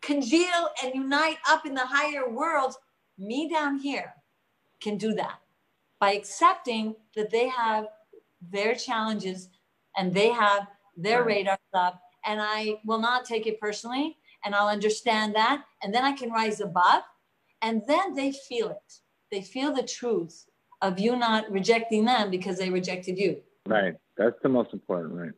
[0.00, 2.78] congeal and unite up in the higher worlds,
[3.18, 4.14] me down here
[4.80, 5.40] can do that
[5.98, 7.86] by accepting that they have
[8.50, 9.48] their challenges
[9.96, 10.66] and they have
[10.96, 15.94] their radars up and I will not take it personally and I'll understand that and
[15.94, 17.02] then I can rise above
[17.62, 19.00] and then they feel it
[19.30, 20.46] they feel the truth
[20.82, 23.40] of you not rejecting them because they rejected you.
[23.66, 23.94] Right.
[24.16, 25.32] That's the most important, right?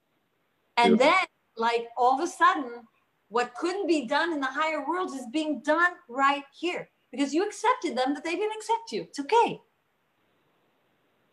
[0.77, 1.15] And then,
[1.57, 2.83] like, all of a sudden,
[3.29, 7.45] what couldn't be done in the higher worlds is being done right here because you
[7.47, 9.03] accepted them, but they didn't accept you.
[9.03, 9.61] It's okay.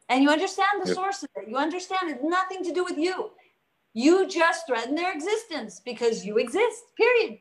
[0.09, 0.95] And you understand the yep.
[0.95, 1.49] source of it.
[1.49, 3.31] You understand it's nothing to do with you.
[3.93, 7.39] You just threaten their existence because you exist, period.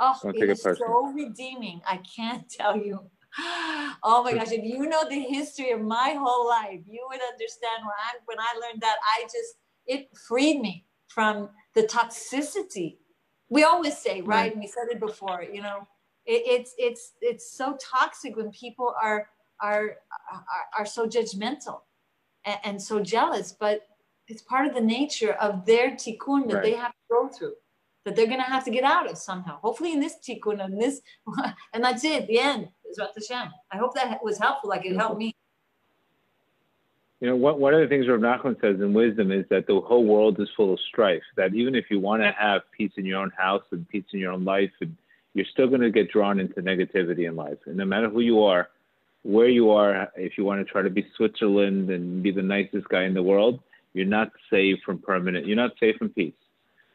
[0.00, 1.80] Oh, it is so redeeming.
[1.86, 3.00] I can't tell you.
[4.02, 7.82] Oh my gosh, if you know the history of my whole life, you would understand
[7.82, 12.96] when I when I learned that I just it freed me from the toxicity.
[13.48, 14.26] We always say, right?
[14.26, 14.52] right.
[14.52, 15.86] And we said it before, you know,
[16.24, 19.28] it, it's it's it's so toxic when people are
[19.62, 19.96] are
[20.32, 20.44] are,
[20.78, 21.80] are so judgmental
[22.44, 23.86] and, and, so jealous, but
[24.28, 26.62] it's part of the nature of their tikkun that right.
[26.62, 27.54] they have to go through
[28.06, 29.58] that they're going to have to get out of somehow.
[29.60, 31.00] Hopefully, in this tikkun and this,
[31.74, 32.28] and that's it.
[32.28, 33.52] The end is Hashem.
[33.70, 34.70] I hope that was helpful.
[34.70, 35.34] Like it helped me.
[37.20, 39.80] You know, one, one of the things Rav Nachman says in wisdom is that the
[39.80, 41.22] whole world is full of strife.
[41.36, 44.20] That even if you want to have peace in your own house and peace in
[44.20, 44.96] your own life, and
[45.34, 47.58] you're still going to get drawn into negativity in life.
[47.66, 48.68] And no matter who you are,
[49.22, 52.88] where you are, if you want to try to be Switzerland and be the nicest
[52.88, 53.58] guy in the world,
[53.94, 55.46] you're not safe from permanent.
[55.46, 56.34] You're not safe from peace.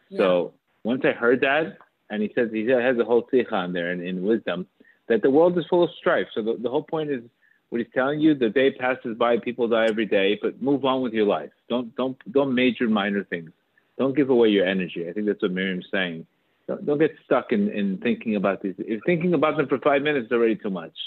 [0.09, 0.17] Yeah.
[0.17, 0.53] So
[0.83, 1.77] once I heard that,
[2.09, 4.67] and he says he has a whole sikha on there in, in wisdom,
[5.07, 6.27] that the world is full of strife.
[6.33, 7.21] So the, the whole point is
[7.69, 11.01] what he's telling you, the day passes by, people die every day, but move on
[11.01, 11.51] with your life.
[11.69, 13.51] Don't don't don't major minor things.
[13.97, 15.07] Don't give away your energy.
[15.07, 16.25] I think that's what Miriam's saying.
[16.67, 18.75] Don't, don't get stuck in, in thinking about these.
[18.77, 20.97] If thinking about them for five minutes is already too much.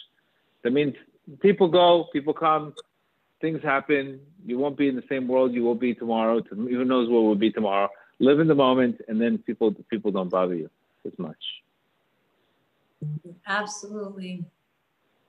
[0.63, 0.95] That means
[1.41, 2.75] people go, people come,
[3.41, 4.21] things happen.
[4.47, 6.43] You won't be in the same world you will be tomorrow.
[6.43, 7.89] Who knows where we'll be tomorrow?
[8.21, 10.71] Live in the moment, and then people people don't bother you
[11.05, 11.43] as much.
[13.47, 14.45] Absolutely.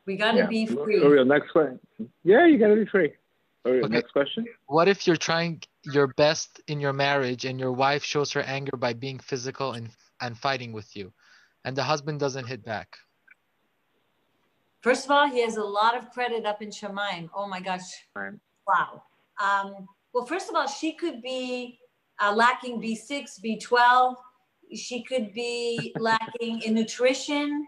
[0.06, 0.48] We got to yeah.
[0.48, 1.02] be free.
[1.02, 1.80] Oriel, next question.
[2.24, 3.14] Yeah, you got to be free.
[3.66, 3.94] Oriel, okay.
[3.94, 4.46] next question.
[4.68, 8.78] What if you're trying your best in your marriage and your wife shows her anger
[8.78, 9.90] by being physical and,
[10.22, 11.12] and fighting with you,
[11.66, 12.98] and the husband doesn't hit back?
[14.82, 17.30] First of all, he has a lot of credit up in Shamayim.
[17.34, 17.82] Oh my gosh.
[18.16, 19.02] Wow.
[19.42, 21.80] Um, well, first of all, she could be
[22.22, 24.16] uh, lacking B6, B12.
[24.74, 27.68] She could be lacking in nutrition.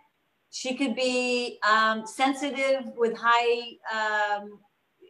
[0.50, 4.60] She could be um, sensitive with high, um,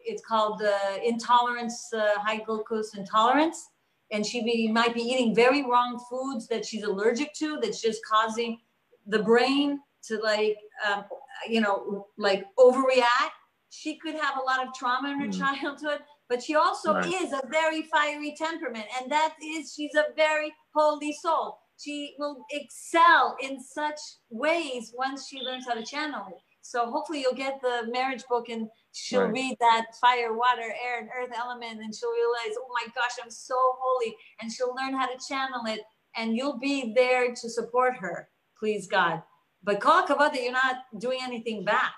[0.06, 3.70] it's called uh, intolerance, uh, high glucose intolerance.
[4.12, 8.02] And she be, might be eating very wrong foods that she's allergic to, that's just
[8.06, 8.60] causing
[9.06, 10.58] the brain to like,
[10.90, 11.04] um,
[11.48, 13.36] you know, like overreact.
[13.70, 15.38] She could have a lot of trauma in her mm.
[15.38, 17.06] childhood, but she also right.
[17.06, 18.86] is a very fiery temperament.
[19.00, 24.00] And that is, she's a very holy soul she will excel in such
[24.30, 26.38] ways once she learns how to channel it.
[26.62, 29.34] So hopefully you'll get the marriage book and she'll right.
[29.34, 33.32] read that fire, water, air, and earth element and she'll realize, oh my gosh, I'm
[33.32, 34.16] so holy.
[34.42, 35.82] And she'll learn how to channel it
[36.16, 38.28] and you'll be there to support her,
[38.60, 39.22] please God.
[39.64, 41.92] But call that you're not doing anything bad.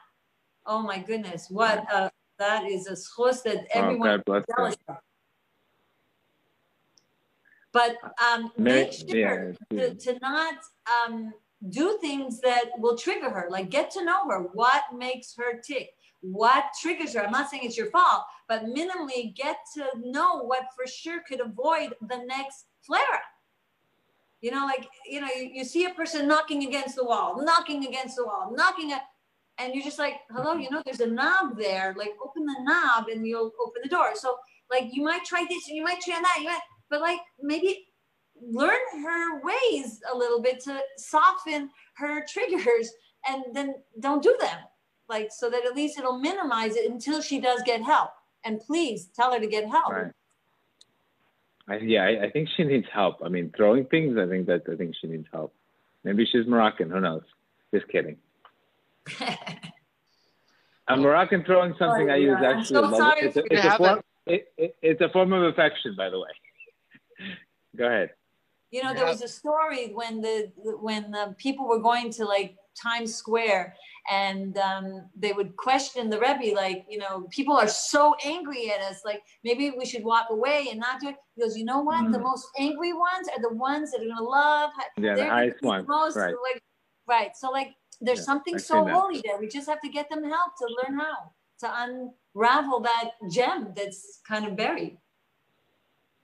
[0.67, 4.45] Oh my goodness, what a, that is a zchus that everyone oh, of
[7.71, 10.55] but um, make sure yeah, to, to not
[11.07, 11.33] um,
[11.69, 13.47] do things that will trigger her.
[13.49, 14.39] Like get to know her.
[14.53, 15.91] What makes her tick?
[16.21, 17.23] What triggers her?
[17.23, 21.39] I'm not saying it's your fault, but minimally get to know what for sure could
[21.41, 23.21] avoid the next flare up.
[24.41, 27.85] You know, like, you know, you, you see a person knocking against the wall, knocking
[27.85, 29.01] against the wall, knocking at,
[29.59, 31.93] and you're just like, hello, you know, there's a knob there.
[31.97, 34.11] Like, open the knob and you'll open the door.
[34.15, 34.37] So,
[34.71, 36.37] like, you might try this and you might try that.
[36.39, 37.87] You might, but like maybe
[38.41, 42.91] learn her ways a little bit to soften her triggers
[43.27, 44.59] and then don't do them
[45.09, 48.11] like so that at least it'll minimize it until she does get help
[48.45, 50.11] and please tell her to get help right.
[51.67, 54.63] I, yeah I, I, think she needs help i mean throwing things i think that
[54.71, 55.53] i think she needs help
[56.03, 57.23] maybe she's moroccan who knows
[57.73, 58.17] just kidding
[60.87, 64.47] a moroccan throwing something oh, i use actually so it's, a, it's, a form, it,
[64.57, 66.29] it, it's a form of affection by the way
[67.77, 68.11] Go ahead.
[68.71, 72.55] You know, there was a story when the when the people were going to like
[72.79, 73.75] Times Square
[74.11, 78.79] and um, they would question the Rebbe, like, you know, people are so angry at
[78.81, 81.15] us, like maybe we should walk away and not do it.
[81.35, 82.03] He goes, you know what?
[82.03, 82.11] Mm-hmm.
[82.11, 84.69] The most angry ones are the ones that are gonna love.
[84.97, 85.87] Yeah, They're the highest ones.
[85.87, 86.35] Most, right.
[86.53, 86.61] Like,
[87.07, 87.31] right.
[87.35, 87.69] So like,
[88.01, 89.37] there's yeah, something so holy there.
[89.39, 94.19] We just have to get them help to learn how to unravel that gem that's
[94.27, 94.97] kind of buried.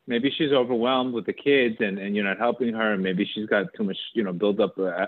[0.08, 2.94] Maybe she's overwhelmed with the kids and, and you're not helping her.
[2.94, 5.08] And maybe she's got too much you know build up uh,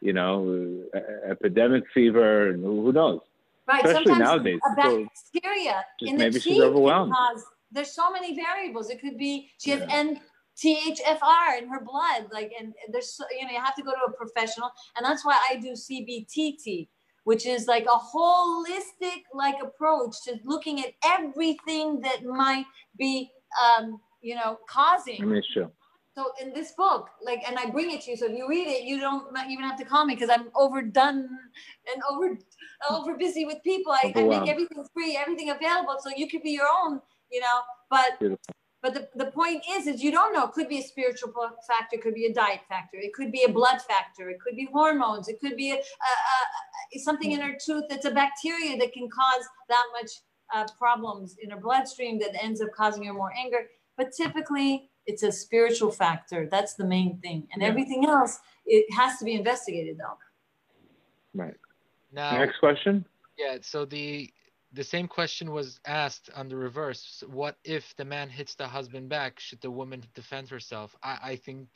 [0.00, 3.20] you know uh, epidemic fever and who knows?
[3.66, 7.12] Right especially Sometimes nowadays a bacteria in the maybe she's overwhelmed.
[7.12, 8.90] cause there's so many variables.
[8.90, 10.18] It could be she has M
[10.56, 14.12] THFR in her blood, like, and there's so, you know you have to go to
[14.12, 16.88] a professional, and that's why I do CBTT,
[17.24, 22.66] which is like a holistic like approach to looking at everything that might
[22.98, 23.30] be
[23.62, 25.22] um, you know causing.
[25.22, 25.68] An issue.
[26.14, 28.16] So in this book, like, and I bring it to you.
[28.18, 31.20] So if you read it, you don't even have to call me because I'm overdone
[31.20, 32.36] and over
[32.90, 33.92] over busy with people.
[33.92, 37.00] I, I make everything free, everything available, so you could be your own,
[37.30, 37.60] you know.
[37.88, 38.54] But Beautiful.
[38.82, 40.44] But the, the point is, is you don't know.
[40.44, 41.32] It could be a spiritual
[41.66, 44.56] factor, it could be a diet factor, it could be a blood factor, it could
[44.56, 48.76] be hormones, it could be a, a, a something in her tooth that's a bacteria
[48.76, 50.10] that can cause that much
[50.54, 53.68] uh, problems in her bloodstream that ends up causing her more anger.
[53.96, 56.48] But typically, it's a spiritual factor.
[56.50, 57.46] That's the main thing.
[57.52, 57.68] And yeah.
[57.68, 60.18] everything else, it has to be investigated though.
[61.34, 61.56] Right.
[62.12, 63.04] Now, next question.
[63.38, 63.58] Yeah.
[63.62, 64.30] So the
[64.72, 67.22] the same question was asked on the reverse.
[67.26, 69.38] What if the man hits the husband back?
[69.38, 70.96] Should the woman defend herself?
[71.02, 71.68] I, I think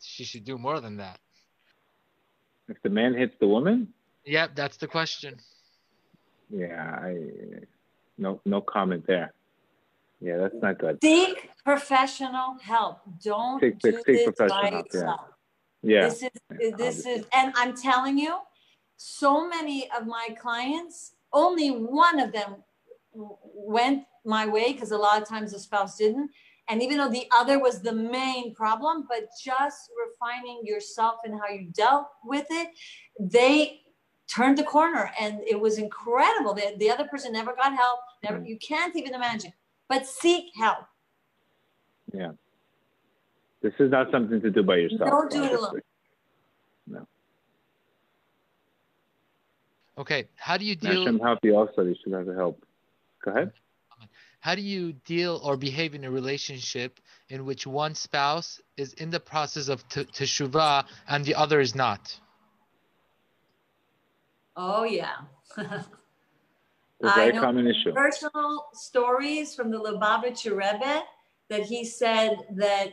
[0.00, 1.18] she should do more than that.
[2.68, 3.88] If the man hits the woman?
[4.24, 5.36] Yep, that's the question.
[6.50, 7.16] Yeah, I
[8.18, 9.32] no no comment there.
[10.20, 10.98] Yeah, that's not good.
[11.02, 13.00] Seek professional help.
[13.22, 15.20] Don't seek, do seek this by help, yourself.
[15.82, 15.96] Yeah.
[15.96, 16.08] yeah.
[16.08, 18.38] This is this is and I'm telling you,
[18.96, 22.56] so many of my clients, only one of them
[23.14, 26.30] went my way because a lot of times the spouse didn't.
[26.68, 31.52] And even though the other was the main problem, but just refining yourself and how
[31.52, 32.68] you dealt with it,
[33.18, 33.80] they
[34.28, 36.54] turned the corner and it was incredible.
[36.54, 37.98] The, the other person never got help.
[38.22, 38.48] Never, mm.
[38.48, 39.52] you can't even imagine
[39.92, 40.86] but seek help.
[42.14, 42.32] Yeah.
[43.60, 45.10] This is not something to do by yourself.
[45.10, 45.80] Don't do it alone.
[46.86, 47.06] No.
[49.98, 50.28] Okay.
[50.36, 51.00] How do you deal?
[51.00, 51.82] Hashem help you also.
[51.82, 52.64] You should have help.
[53.24, 53.52] Go ahead.
[54.40, 59.10] How do you deal or behave in a relationship in which one spouse is in
[59.10, 62.18] the process of t- teshuvah and the other is not?
[64.56, 65.18] Oh yeah.
[65.56, 65.84] a
[67.14, 67.92] very common issue.
[67.92, 71.02] Personal stories from the Lubavitcher Rebbe
[71.48, 72.90] that he said that,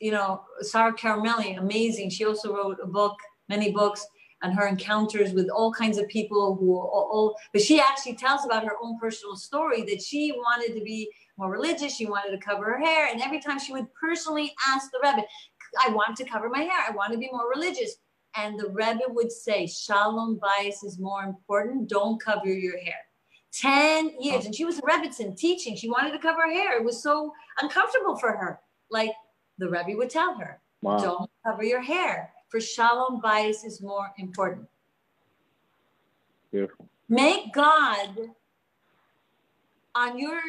[0.00, 2.08] you know, Sarah Karmely, amazing.
[2.08, 3.16] She also wrote a book,
[3.48, 4.06] many books
[4.42, 8.44] on her encounters with all kinds of people who all, all, but she actually tells
[8.44, 11.96] about her own personal story that she wanted to be more religious.
[11.96, 13.08] She wanted to cover her hair.
[13.10, 15.26] And every time she would personally ask the Rebbe,
[15.84, 16.84] I want to cover my hair.
[16.86, 17.96] I want to be more religious.
[18.36, 21.88] And the Rebbe would say, Shalom bayis is more important.
[21.88, 22.94] Don't cover your hair.
[23.52, 24.44] 10 years.
[24.44, 25.74] And she was in Rebbitzin teaching.
[25.74, 26.78] She wanted to cover her hair.
[26.78, 28.60] It was so uncomfortable for her.
[28.90, 29.12] Like
[29.58, 30.98] the Rebbe would tell her, wow.
[30.98, 32.32] don't cover your hair.
[32.48, 34.68] For shalom bayis is more important.
[36.50, 36.88] Beautiful.
[37.08, 38.10] Make God
[39.94, 40.40] on your,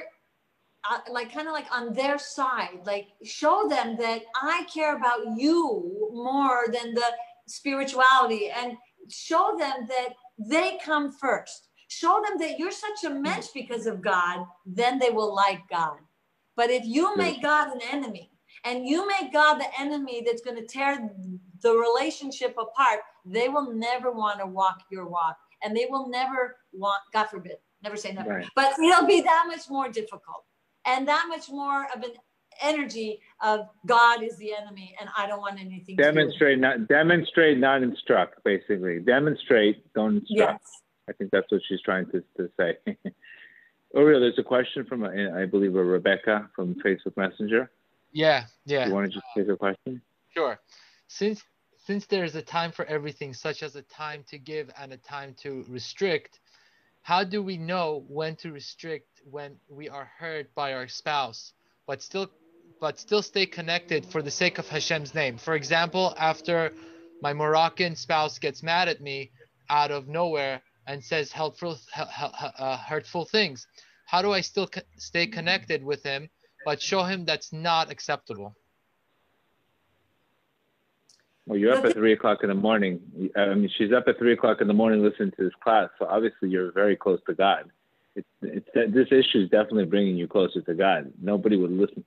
[0.89, 5.38] uh, like kind of like on their side, like show them that I care about
[5.38, 7.06] you more than the
[7.47, 8.78] spirituality and
[9.10, 14.00] show them that they come first Show them that you're such a mensch because of
[14.00, 15.97] God, then they will like God.
[16.56, 18.32] But if you make God an enemy
[18.66, 21.10] and you make God the enemy that's going to tear
[21.62, 26.57] the relationship apart, they will never want to walk your walk and they will never
[26.74, 28.47] want, God forbid, never say never, right.
[28.55, 30.45] but it'll be that much more difficult
[30.86, 32.12] and that much more of an
[32.62, 37.84] energy of God is the enemy and I don't want anything demonstrate not demonstrate not
[37.84, 40.82] instruct basically demonstrate don't instruct yes.
[41.10, 42.78] I think that's what she's trying to, to say.
[43.95, 47.72] Oriel, there's a question from, I believe, a Rebecca from Facebook Messenger.
[48.12, 48.88] Yeah, yeah.
[48.88, 50.01] You want to just take a question?
[50.34, 50.60] Sure.
[51.07, 51.43] Since
[51.86, 54.97] since there is a time for everything, such as a time to give and a
[54.97, 56.39] time to restrict,
[57.01, 61.53] how do we know when to restrict when we are hurt by our spouse,
[61.88, 62.30] but still
[62.80, 65.38] but still stay connected for the sake of Hashem's name?
[65.38, 66.73] For example, after
[67.22, 69.31] my Moroccan spouse gets mad at me
[69.69, 73.68] out of nowhere, and says helpful, uh, hurtful things?
[74.06, 76.30] How do I still co- stay connected with him,
[76.65, 78.56] but show him that's not acceptable?
[81.45, 82.99] Well, you're up at three o'clock in the morning.
[83.36, 85.90] I mean, she's up at three o'clock in the morning listening to this class.
[85.98, 87.72] So obviously, you're very close to God.
[88.15, 91.11] It's, it's this issue is definitely bringing you closer to God.
[91.19, 92.06] Nobody would listen.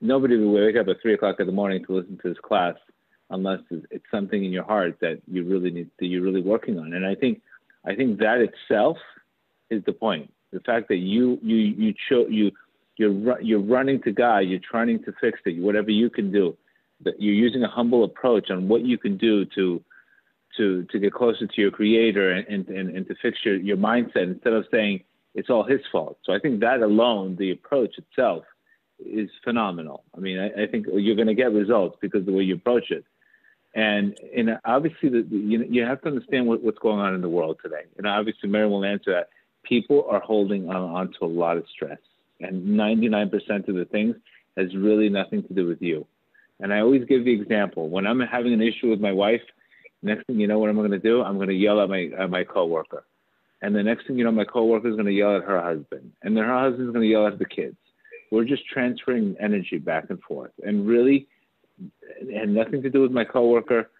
[0.00, 2.74] Nobody would wake up at three o'clock in the morning to listen to this class
[3.30, 6.94] unless it's something in your heart that you really need that you're really working on.
[6.94, 7.42] And I think
[7.84, 8.96] I think that itself
[9.70, 10.32] is the point.
[10.52, 12.50] The fact that you you you cho- you
[12.96, 16.56] you're you're running to God, you're trying to fix it, whatever you can do.
[17.18, 19.82] You're using a humble approach on what you can do to
[20.56, 24.24] to to get closer to your Creator and and, and, to fix your, your mindset
[24.24, 25.02] instead of saying
[25.34, 26.18] it's all his fault.
[26.24, 28.44] So I think that alone, the approach itself,
[29.04, 30.04] is phenomenal.
[30.16, 32.54] I mean, I, I think you're going to get results because of the way you
[32.54, 33.04] approach it.
[33.74, 37.28] And and obviously, the, you you have to understand what, what's going on in the
[37.28, 37.82] world today.
[37.98, 39.28] And obviously, Mary will answer that.
[39.64, 41.98] People are holding on, on to a lot of stress,
[42.40, 44.16] and 99% of the things
[44.56, 46.06] has really nothing to do with you.
[46.60, 49.42] And I always give the example when I'm having an issue with my wife.
[50.02, 51.22] Next thing you know, what am I going to do?
[51.22, 53.04] I'm going to yell at my at my coworker,
[53.62, 56.12] and the next thing you know, my coworker is going to yell at her husband,
[56.22, 57.76] and then her husband is going to yell at the kids.
[58.30, 61.26] We're just transferring energy back and forth, and really,
[62.34, 63.90] had nothing to do with my coworker.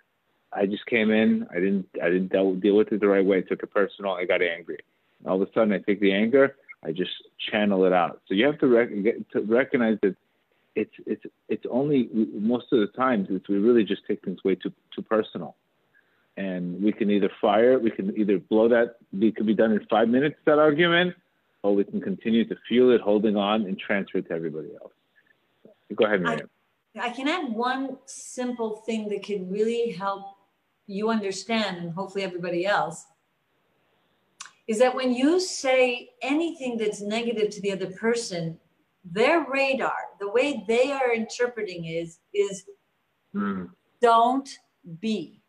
[0.52, 1.46] I just came in.
[1.50, 1.86] I didn't.
[2.02, 3.38] I didn't deal, deal with it the right way.
[3.38, 4.12] I took it personal.
[4.12, 4.78] I got angry.
[5.26, 6.56] All of a sudden, I take the anger.
[6.84, 7.12] I just
[7.50, 8.20] channel it out.
[8.28, 10.16] So you have to, rec- get, to recognize that
[10.76, 14.56] it's it's it's only most of the times it's we really just take things way
[14.56, 15.56] too too personal,
[16.36, 18.96] and we can either fire, we can either blow that.
[19.12, 21.14] It could be done in five minutes that argument,
[21.62, 24.92] or we can continue to fuel it, holding on, and transfer it to everybody else.
[25.94, 26.50] Go ahead, Miriam.
[26.96, 30.36] I, I can add one simple thing that could really help
[30.86, 33.06] you understand, and hopefully everybody else,
[34.66, 38.58] is that when you say anything that's negative to the other person,
[39.04, 42.64] their radar, the way they are interpreting is, is
[43.34, 43.68] mm.
[44.00, 44.48] don't
[45.00, 45.42] be.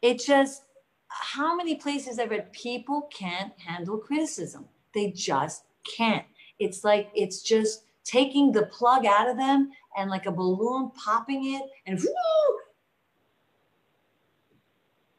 [0.00, 0.64] It just,
[1.08, 4.64] how many places I've read, people can't handle criticism.
[4.94, 5.64] They just
[5.96, 6.24] can't.
[6.58, 11.54] It's like, it's just taking the plug out of them and like a balloon popping
[11.54, 12.58] it and whoo,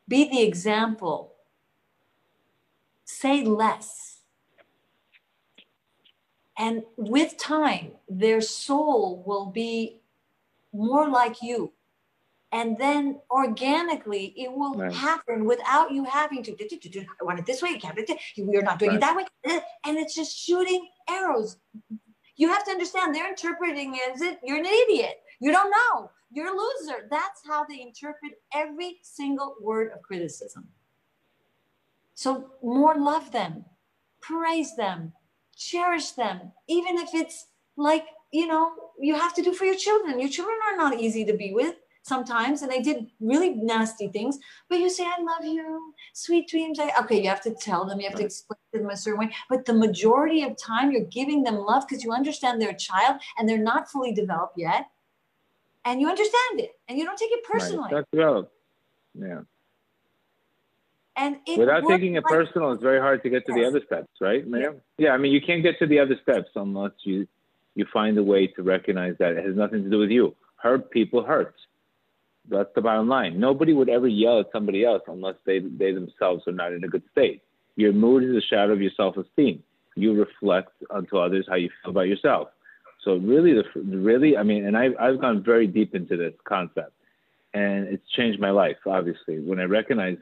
[0.07, 1.34] be the example.
[3.19, 4.05] Say less
[6.57, 9.99] and with time, their soul will be
[10.73, 11.73] more like you.
[12.51, 14.93] And then organically, it will right.
[14.93, 16.55] happen without you having to.
[16.55, 17.77] I want it this way.
[18.37, 18.97] We're not doing right.
[18.97, 19.25] it that way.
[19.85, 21.57] And it's just shooting arrows.
[22.37, 25.17] You have to understand they're interpreting as it you're an idiot.
[25.41, 26.11] You don't know.
[26.31, 27.07] You're a loser.
[27.09, 30.67] That's how they interpret every single word of criticism.
[32.15, 33.65] So more love them,
[34.21, 35.13] praise them,
[35.55, 37.47] cherish them, even if it's
[37.77, 40.19] like, you know, you have to do for your children.
[40.19, 44.37] Your children are not easy to be with sometimes, and they did really nasty things,
[44.69, 46.79] but you say, I love you, sweet dreams.
[46.79, 49.19] I, okay, you have to tell them, you have to explain to them a certain
[49.19, 52.77] way, but the majority of time you're giving them love because you understand they're a
[52.77, 54.87] child and they're not fully developed yet.
[55.83, 57.83] And you understand it and you don't take it personally.
[57.83, 57.91] Right.
[57.91, 58.51] That's developed.
[59.19, 59.41] Yeah.
[61.17, 63.59] And without taking it like, personal, it's very hard to get to yes.
[63.59, 64.43] the other steps, right?
[64.47, 64.71] Yeah.
[64.97, 67.27] yeah, I mean, you can't get to the other steps unless you
[67.75, 70.35] you find a way to recognize that it has nothing to do with you.
[70.57, 71.55] Hurt people hurt.
[72.49, 73.39] That's the bottom line.
[73.39, 76.87] Nobody would ever yell at somebody else unless they they themselves are not in a
[76.87, 77.41] good state.
[77.75, 79.63] Your mood is a shadow of your self-esteem.
[79.95, 82.49] You reflect onto others how you feel about yourself.
[83.03, 86.93] So really, the really, I mean, and I've I've gone very deep into this concept,
[87.53, 88.77] and it's changed my life.
[88.85, 90.17] Obviously, when I recognize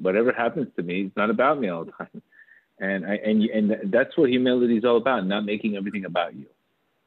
[0.00, 2.22] whatever happens to me, it's not about me all the time.
[2.80, 6.46] And I, and and that's what humility is all about, not making everything about you.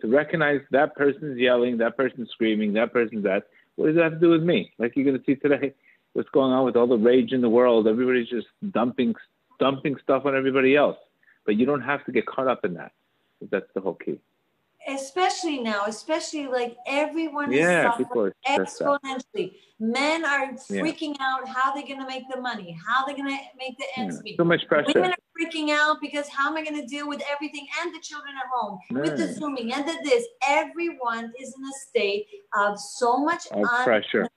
[0.02, 3.44] To recognize that person's yelling, that person's screaming, that person's that.
[3.76, 4.74] What does that have to do with me?
[4.78, 5.74] Like you're going to see today,
[6.14, 7.88] what's going on with all the rage in the world?
[7.88, 9.16] Everybody's just dumping
[9.60, 10.98] dumping stuff on everybody else.
[11.46, 12.92] But you don't have to get caught up in that.
[13.50, 14.20] That's the whole key
[14.88, 19.54] especially now, especially like everyone yeah, is suffering exponentially.
[19.80, 21.26] Men are freaking yeah.
[21.26, 24.18] out how they're going to make the money, how they're going to make the ends
[24.18, 24.22] yeah.
[24.24, 24.38] meet.
[24.38, 24.92] So much pressure.
[24.94, 28.00] Women are freaking out because how am I going to deal with everything and the
[28.00, 30.26] children at home, with the zooming and the this.
[30.48, 34.28] Everyone is in a state of so much of pressure.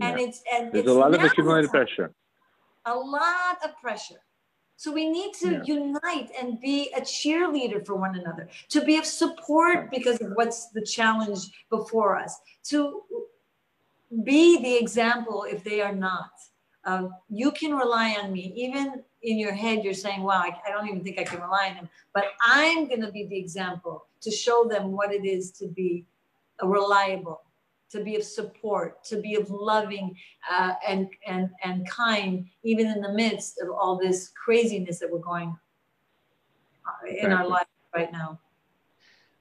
[0.00, 2.12] And it's and there's it's a lot of accumulated pressure.
[2.86, 4.20] A lot of pressure.
[4.82, 5.62] So we need to yeah.
[5.64, 10.70] unite and be a cheerleader for one another, to be of support because of what's
[10.70, 11.38] the challenge
[11.70, 13.02] before us, to
[14.24, 16.32] be the example if they are not.
[16.84, 18.52] Um, you can rely on me.
[18.56, 21.68] Even in your head, you're saying, wow, I, I don't even think I can rely
[21.68, 21.88] on him.
[22.12, 26.06] But I'm going to be the example to show them what it is to be
[26.60, 27.42] reliable
[27.92, 30.16] to be of support, to be of loving
[30.50, 35.18] uh, and, and, and kind, even in the midst of all this craziness that we're
[35.18, 35.56] going
[36.86, 38.40] uh, in our life right now.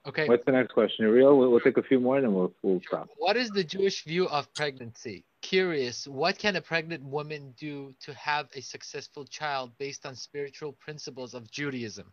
[0.06, 0.28] Okay.
[0.28, 1.38] What's the next question, Ariel?
[1.38, 3.08] We'll, we'll take a few more and then we'll, we'll stop.
[3.18, 5.24] What is the Jewish view of pregnancy?
[5.42, 10.74] Curious, what can a pregnant woman do to have a successful child based on spiritual
[10.74, 12.12] principles of Judaism?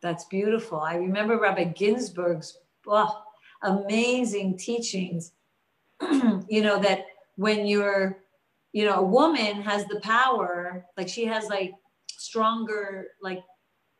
[0.00, 0.80] That's beautiful.
[0.80, 3.22] I remember Rabbi Ginsburgh's, oh,
[3.62, 5.32] amazing teachings,
[6.48, 7.06] you know, that
[7.36, 8.22] when you're
[8.72, 11.74] you know, a woman has the power, like she has like
[12.08, 13.42] stronger, like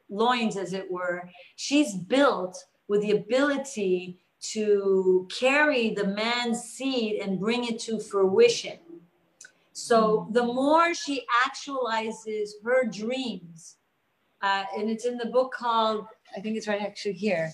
[0.08, 1.28] loins, as it were.
[1.56, 8.78] She's built with the ability to carry the man's seed and bring it to fruition.
[9.72, 13.76] So the more she actualizes her dreams,
[14.42, 16.06] uh, and it's in the book called,
[16.36, 17.52] I think it's right actually here,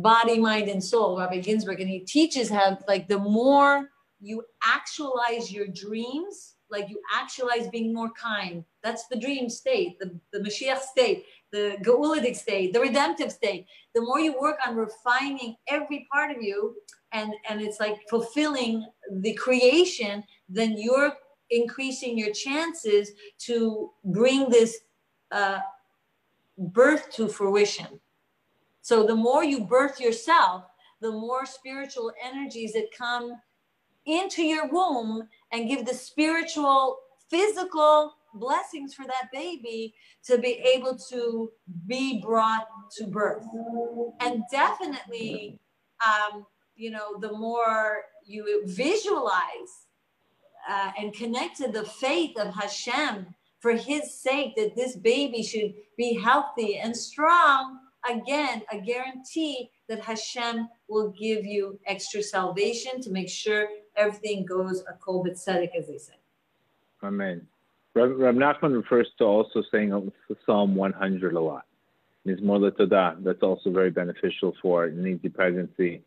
[0.00, 5.50] Body, Mind, and Soul, Rabbi Ginsburgh, and he teaches how like the more you actualize
[5.52, 8.64] your dreams, like you actualize being more kind.
[8.82, 13.66] That's the dream state, the, the Mashiach state, the Geulitic state, the redemptive state.
[13.94, 16.76] The more you work on refining every part of you,
[17.12, 21.12] and, and it's like fulfilling the creation, then you're
[21.50, 24.78] increasing your chances to bring this
[25.32, 25.60] uh,
[26.56, 28.00] birth to fruition.
[28.82, 30.64] So the more you birth yourself,
[31.00, 33.32] the more spiritual energies that come
[34.06, 36.98] into your womb and give the spiritual,
[37.28, 39.94] physical blessings for that baby
[40.24, 41.50] to be able to
[41.86, 43.44] be brought to birth.
[44.20, 45.58] And definitely,
[46.06, 46.46] um,
[46.76, 49.86] you know, the more you visualize
[50.68, 55.74] uh, and connect to the faith of Hashem for his sake that this baby should
[55.96, 57.78] be healthy and strong,
[58.08, 64.82] again, a guarantee that Hashem will give you extra salvation to make sure everything goes
[64.88, 66.14] a kol tzedek, as they say.
[67.02, 67.46] Amen.
[67.94, 70.12] Rab, Nachman refers to also saying
[70.46, 71.64] Psalm 100 a lot.
[72.26, 73.22] Mizmor Todah.
[73.24, 76.02] That's also very beneficial for an easy pregnancy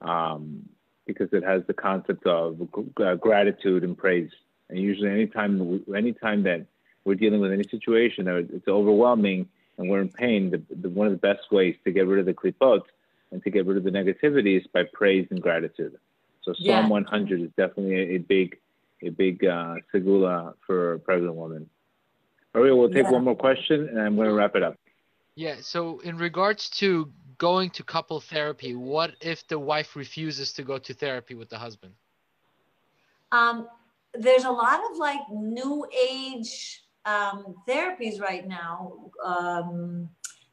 [0.00, 0.68] um,
[1.06, 2.60] because it has the concept of
[3.02, 4.30] uh, gratitude and praise.
[4.68, 6.66] And usually, anytime anytime that
[7.04, 9.48] we're dealing with any situation it's overwhelming
[9.78, 12.26] and we're in pain, the, the, one of the best ways to get rid of
[12.26, 12.82] the klipot
[13.32, 15.96] and to get rid of the negativity is by praise and gratitude.
[16.42, 16.88] So Psalm yeah.
[16.88, 18.58] 100 is definitely a, a big,
[19.02, 21.68] a big uh, segula for a pregnant woman.
[22.54, 23.10] All right, we'll take yeah.
[23.10, 24.76] one more question and I'm going to wrap it up.
[25.34, 25.56] Yeah.
[25.60, 30.78] So in regards to going to couple therapy, what if the wife refuses to go
[30.78, 31.94] to therapy with the husband?
[33.32, 33.68] Um,
[34.12, 38.92] there's a lot of like new age um, therapies right now.
[39.24, 40.08] Um,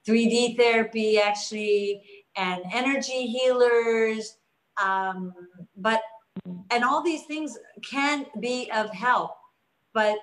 [0.07, 2.01] 3D therapy, actually,
[2.35, 4.37] and energy healers,
[4.81, 5.33] um,
[5.77, 6.01] but
[6.71, 9.35] and all these things can be of help
[9.93, 10.17] but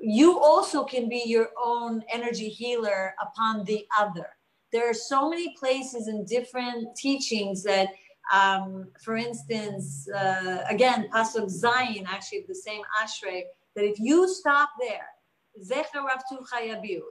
[0.00, 4.36] you also can be your own energy healer upon the other
[4.72, 7.88] there are so many places and different teachings that
[8.32, 13.42] um, for instance uh, again pasuk zayin actually the same ashrei
[13.74, 15.08] that if you stop there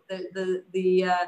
[0.09, 1.25] the the the uh,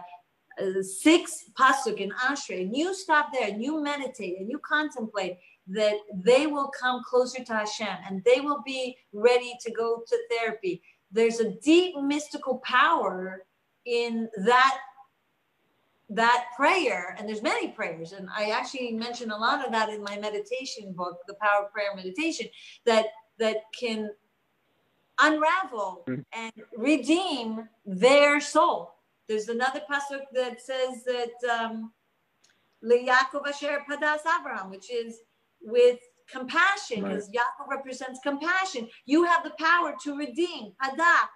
[0.61, 5.38] uh, six pasuk in Ashrei, and you stop there and you meditate and you contemplate
[5.68, 10.18] that they will come closer to Hashem and they will be ready to go to
[10.30, 10.81] therapy.
[11.11, 13.45] There's a deep mystical power
[13.85, 14.77] in that
[16.10, 20.02] that prayer and there's many prayers and i actually mention a lot of that in
[20.02, 22.48] my meditation book the power of prayer meditation
[22.85, 23.07] that
[23.39, 24.10] that can
[25.19, 26.23] unravel mm.
[26.34, 31.91] and redeem their soul there's another pasuk that says that um,
[32.84, 35.19] Yaakov Asher Padas Abraham, which is
[35.61, 35.99] with
[36.31, 37.38] compassion, because right.
[37.38, 38.88] Yaakov represents compassion.
[39.06, 41.27] You have the power to redeem Padah,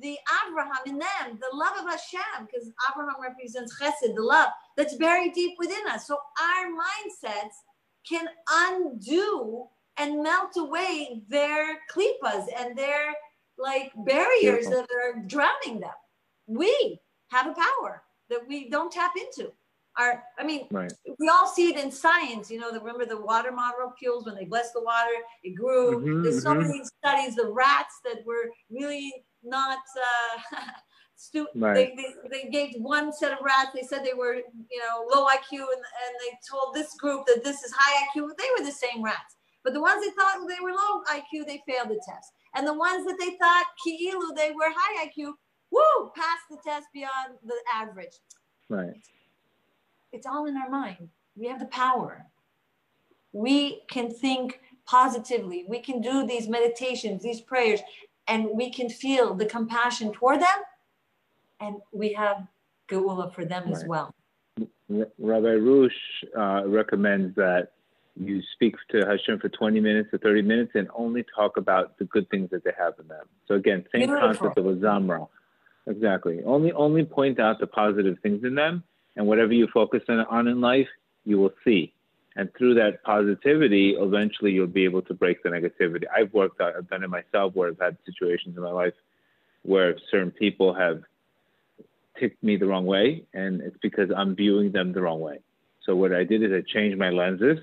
[0.00, 4.94] the Abraham in them, the love of Hashem, because Abraham represents Chesed, the love that's
[4.96, 6.06] buried deep within us.
[6.06, 7.56] So our mindsets
[8.08, 9.66] can undo
[9.98, 13.14] and melt away their klipas and their
[13.58, 14.82] like barriers Beautiful.
[14.82, 15.90] that are drowning them.
[16.46, 16.98] We
[17.28, 19.52] have a power that we don't tap into.
[19.98, 20.90] Our, I mean, right.
[21.18, 22.50] we all see it in science.
[22.50, 25.10] You know, the, remember the water molecules when they blessed the water,
[25.44, 26.00] it grew.
[26.00, 26.62] Mm-hmm, There's so mm-hmm.
[26.62, 27.36] many studies.
[27.36, 29.12] The rats that were really
[29.42, 29.78] not.
[30.50, 30.56] Uh,
[31.22, 31.74] stu- right.
[31.74, 33.70] they, they, they gave one set of rats.
[33.74, 37.44] They said they were, you know, low IQ, and, and they told this group that
[37.44, 38.28] this is high IQ.
[38.38, 39.36] They were the same rats.
[39.64, 42.32] But the ones that thought they were low IQ, they failed the test.
[42.54, 45.32] And the ones that they thought ki'ilu, they were high IQ,
[45.70, 48.18] woo, passed the test beyond the average.
[48.68, 48.94] Right.
[50.12, 51.08] It's all in our mind.
[51.36, 52.26] We have the power.
[53.32, 55.64] We can think positively.
[55.68, 57.80] We can do these meditations, these prayers,
[58.28, 60.58] and we can feel the compassion toward them.
[61.60, 62.46] And we have
[62.90, 63.72] geula for them right.
[63.72, 64.14] as well.
[64.88, 65.90] Rabbi Arush
[66.36, 67.72] uh, recommends that
[68.18, 72.04] you speak to Hashem for 20 minutes or 30 minutes and only talk about the
[72.04, 73.26] good things that they have in them.
[73.48, 74.28] So again, same Beautiful.
[74.28, 75.28] concept of Azamra.
[75.86, 76.42] Exactly.
[76.44, 78.84] Only only point out the positive things in them,
[79.16, 80.88] and whatever you focus on in life,
[81.24, 81.92] you will see.
[82.36, 86.04] And through that positivity, eventually you'll be able to break the negativity.
[86.14, 88.94] I've worked out, I've done it myself where I've had situations in my life
[89.62, 91.02] where certain people have
[92.18, 95.40] ticked me the wrong way, and it's because I'm viewing them the wrong way.
[95.84, 97.58] So what I did is I changed my lenses.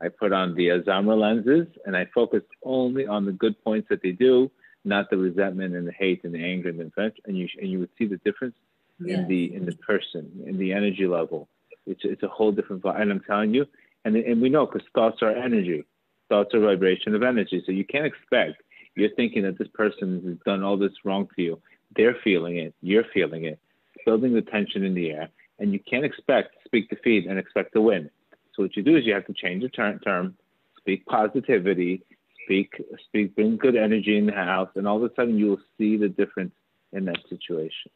[0.00, 4.02] I put on the Azamra lenses, and I focused only on the good points that
[4.02, 4.50] they do,
[4.84, 7.14] not the resentment and the hate and the anger and the offense.
[7.26, 8.54] And you and you would see the difference
[9.00, 9.18] yes.
[9.18, 11.48] in the in the person, in the energy level.
[11.86, 13.00] It's it's a whole different vibe.
[13.00, 13.66] And I'm telling you,
[14.04, 15.84] and and we know because thoughts are energy,
[16.28, 17.62] thoughts are vibration of energy.
[17.66, 18.62] So you can't expect
[18.98, 21.60] you're thinking that this person has done all this wrong to you.
[21.96, 22.74] They're feeling it.
[22.82, 23.60] You're feeling it.
[24.04, 27.74] Building the tension in the air, and you can't expect to speak defeat and expect
[27.74, 28.10] to win.
[28.58, 30.36] So what you do is you have to change the term, term
[30.78, 32.02] speak positivity,
[32.44, 32.74] speak
[33.06, 35.96] speak bring good energy in the house, and all of a sudden you will see
[35.96, 36.54] the difference
[36.92, 37.92] in that situation.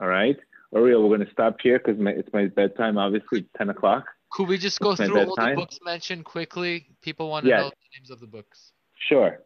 [0.00, 0.36] All right,
[0.70, 2.98] Oriel, we're going to stop here because it's my bedtime.
[2.98, 4.06] Obviously, ten o'clock.
[4.30, 6.86] Could we just go through all the books mentioned quickly?
[7.02, 7.60] People want to yes.
[7.60, 8.72] know the names of the books.
[9.08, 9.40] Sure.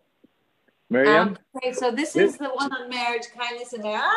[0.90, 1.28] Miriam?
[1.28, 4.00] Um, okay, so this, this, is the one on marriage, kindness, and marriage.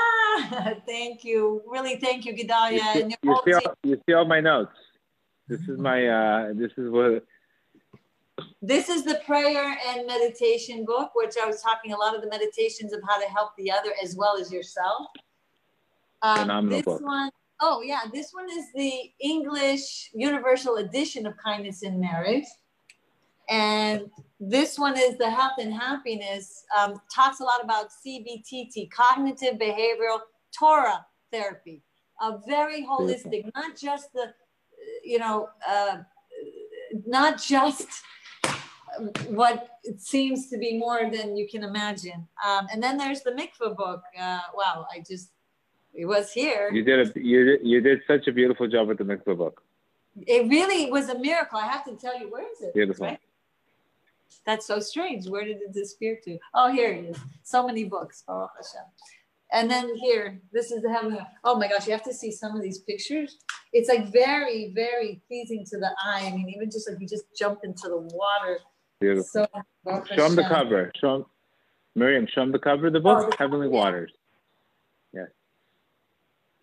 [0.44, 1.62] Ah, thank you.
[1.68, 2.96] Really, thank you, Gedalia.
[2.96, 4.72] You, you, see, all, you see all my notes.
[5.52, 7.26] This is my, uh, this is what.
[8.62, 12.30] This is the prayer and meditation book, which I was talking a lot of the
[12.30, 15.08] meditations of how to help the other as well as yourself.
[16.22, 17.02] Um, Phenomenal this book.
[17.02, 22.46] one, oh yeah, this one is the English Universal Edition of Kindness in Marriage.
[23.50, 24.10] And
[24.40, 30.22] this one is the health and happiness, um, talks a lot about CBTT, cognitive behavioral
[30.58, 31.84] Torah therapy,
[32.22, 34.34] a very holistic, not just the,
[35.04, 35.98] you know, uh,
[37.06, 37.88] not just
[39.28, 42.28] what it seems to be more than you can imagine.
[42.46, 44.04] Um, and then there's the mikvah book.
[44.20, 45.30] Uh, wow, I just,
[45.94, 46.70] it was here.
[46.72, 49.64] You did a, you did, you did such a beautiful job with the mikvah book.
[50.28, 51.58] It really was a miracle.
[51.58, 52.74] I have to tell you, where is it?
[52.74, 53.08] Beautiful.
[53.08, 53.20] Right?
[54.46, 55.28] That's so strange.
[55.28, 56.38] Where did it disappear to?
[56.54, 57.18] Oh, here it is.
[57.44, 58.24] So many books.
[58.28, 58.86] Oh, Hashem.
[59.54, 61.18] And then here, this is the heaven.
[61.44, 63.38] Oh my gosh, you have to see some of these pictures.
[63.74, 66.30] It's like very, very pleasing to the eye.
[66.32, 68.60] I mean, even just like you just jump into the water.
[69.02, 69.24] Beautiful.
[69.24, 69.48] So,
[70.16, 70.92] show them the cover.
[71.00, 71.26] Show them,
[71.96, 73.74] Miriam, show them the cover of the book, oh, the Heavenly yeah.
[73.74, 74.12] Waters.
[75.14, 75.28] Yes.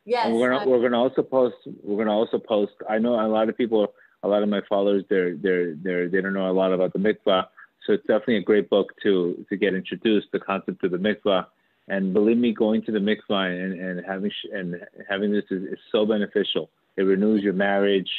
[0.07, 0.27] Yes.
[0.27, 2.73] And we're gonna we're gonna also post we're gonna also post.
[2.89, 3.93] I know a lot of people,
[4.23, 6.99] a lot of my followers, they're they're they're they don't know a lot about the
[6.99, 7.47] mikvah.
[7.87, 11.47] So it's definitely a great book to to get introduced the concept of the mikvah.
[11.89, 14.77] And believe me, going to the mikvah and, and having and
[15.09, 16.71] having this is, is so beneficial.
[16.97, 18.11] It renews your marriage.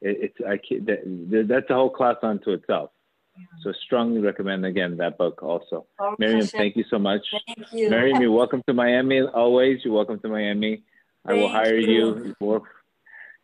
[0.00, 2.90] It, it's I that, that's a whole class unto itself.
[3.36, 3.44] Yeah.
[3.62, 5.86] So strongly recommend again that book also.
[6.00, 7.22] Oh, Miriam, thank you so much.
[7.46, 7.88] Thank you.
[7.90, 9.80] Miriam, you're welcome to Miami always.
[9.84, 10.82] You're welcome to Miami.
[11.24, 12.34] I will hire you.
[12.40, 12.62] you.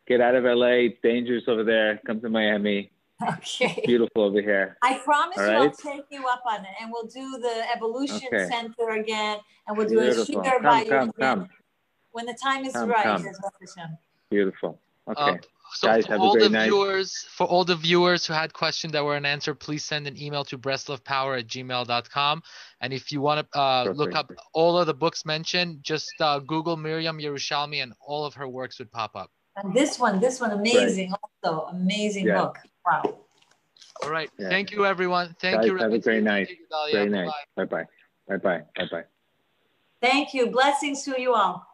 [0.08, 0.88] Get out of LA.
[0.88, 2.00] It's dangerous over there.
[2.06, 2.90] Come to Miami.
[3.38, 3.82] Okay.
[3.84, 4.76] Beautiful over here.
[4.82, 8.48] I promise you I'll take you up on it and we'll do the evolution okay.
[8.48, 10.22] center again and we'll do Beautiful.
[10.22, 11.48] a sugar by come, come.
[12.12, 13.04] when the time is come, right.
[13.04, 13.98] Come.
[14.30, 14.78] Beautiful.
[15.10, 15.20] Okay.
[15.20, 15.40] Um,
[15.74, 16.64] so Guys, for all the night.
[16.64, 20.44] viewers, for all the viewers who had questions that were unanswered, please send an email
[20.44, 22.42] to breslovpower at gmail.com.
[22.80, 26.38] And if you want to uh, look up all of the books mentioned, just uh,
[26.38, 29.30] Google Miriam Yerushalmi and all of her works would pop up.
[29.62, 31.20] And this one, this one, amazing, right.
[31.44, 32.38] also amazing yeah.
[32.38, 32.58] book.
[32.86, 33.18] Wow.
[34.02, 34.30] All right.
[34.38, 34.48] Yeah.
[34.48, 35.34] Thank you, everyone.
[35.40, 35.76] Thank Guys, you.
[35.78, 36.48] Have a great night.
[36.92, 37.30] Great night.
[37.56, 37.84] Bye bye.
[38.28, 38.62] Bye bye.
[38.76, 39.04] Bye bye.
[40.00, 40.50] Thank you.
[40.50, 41.66] Blessings to you all.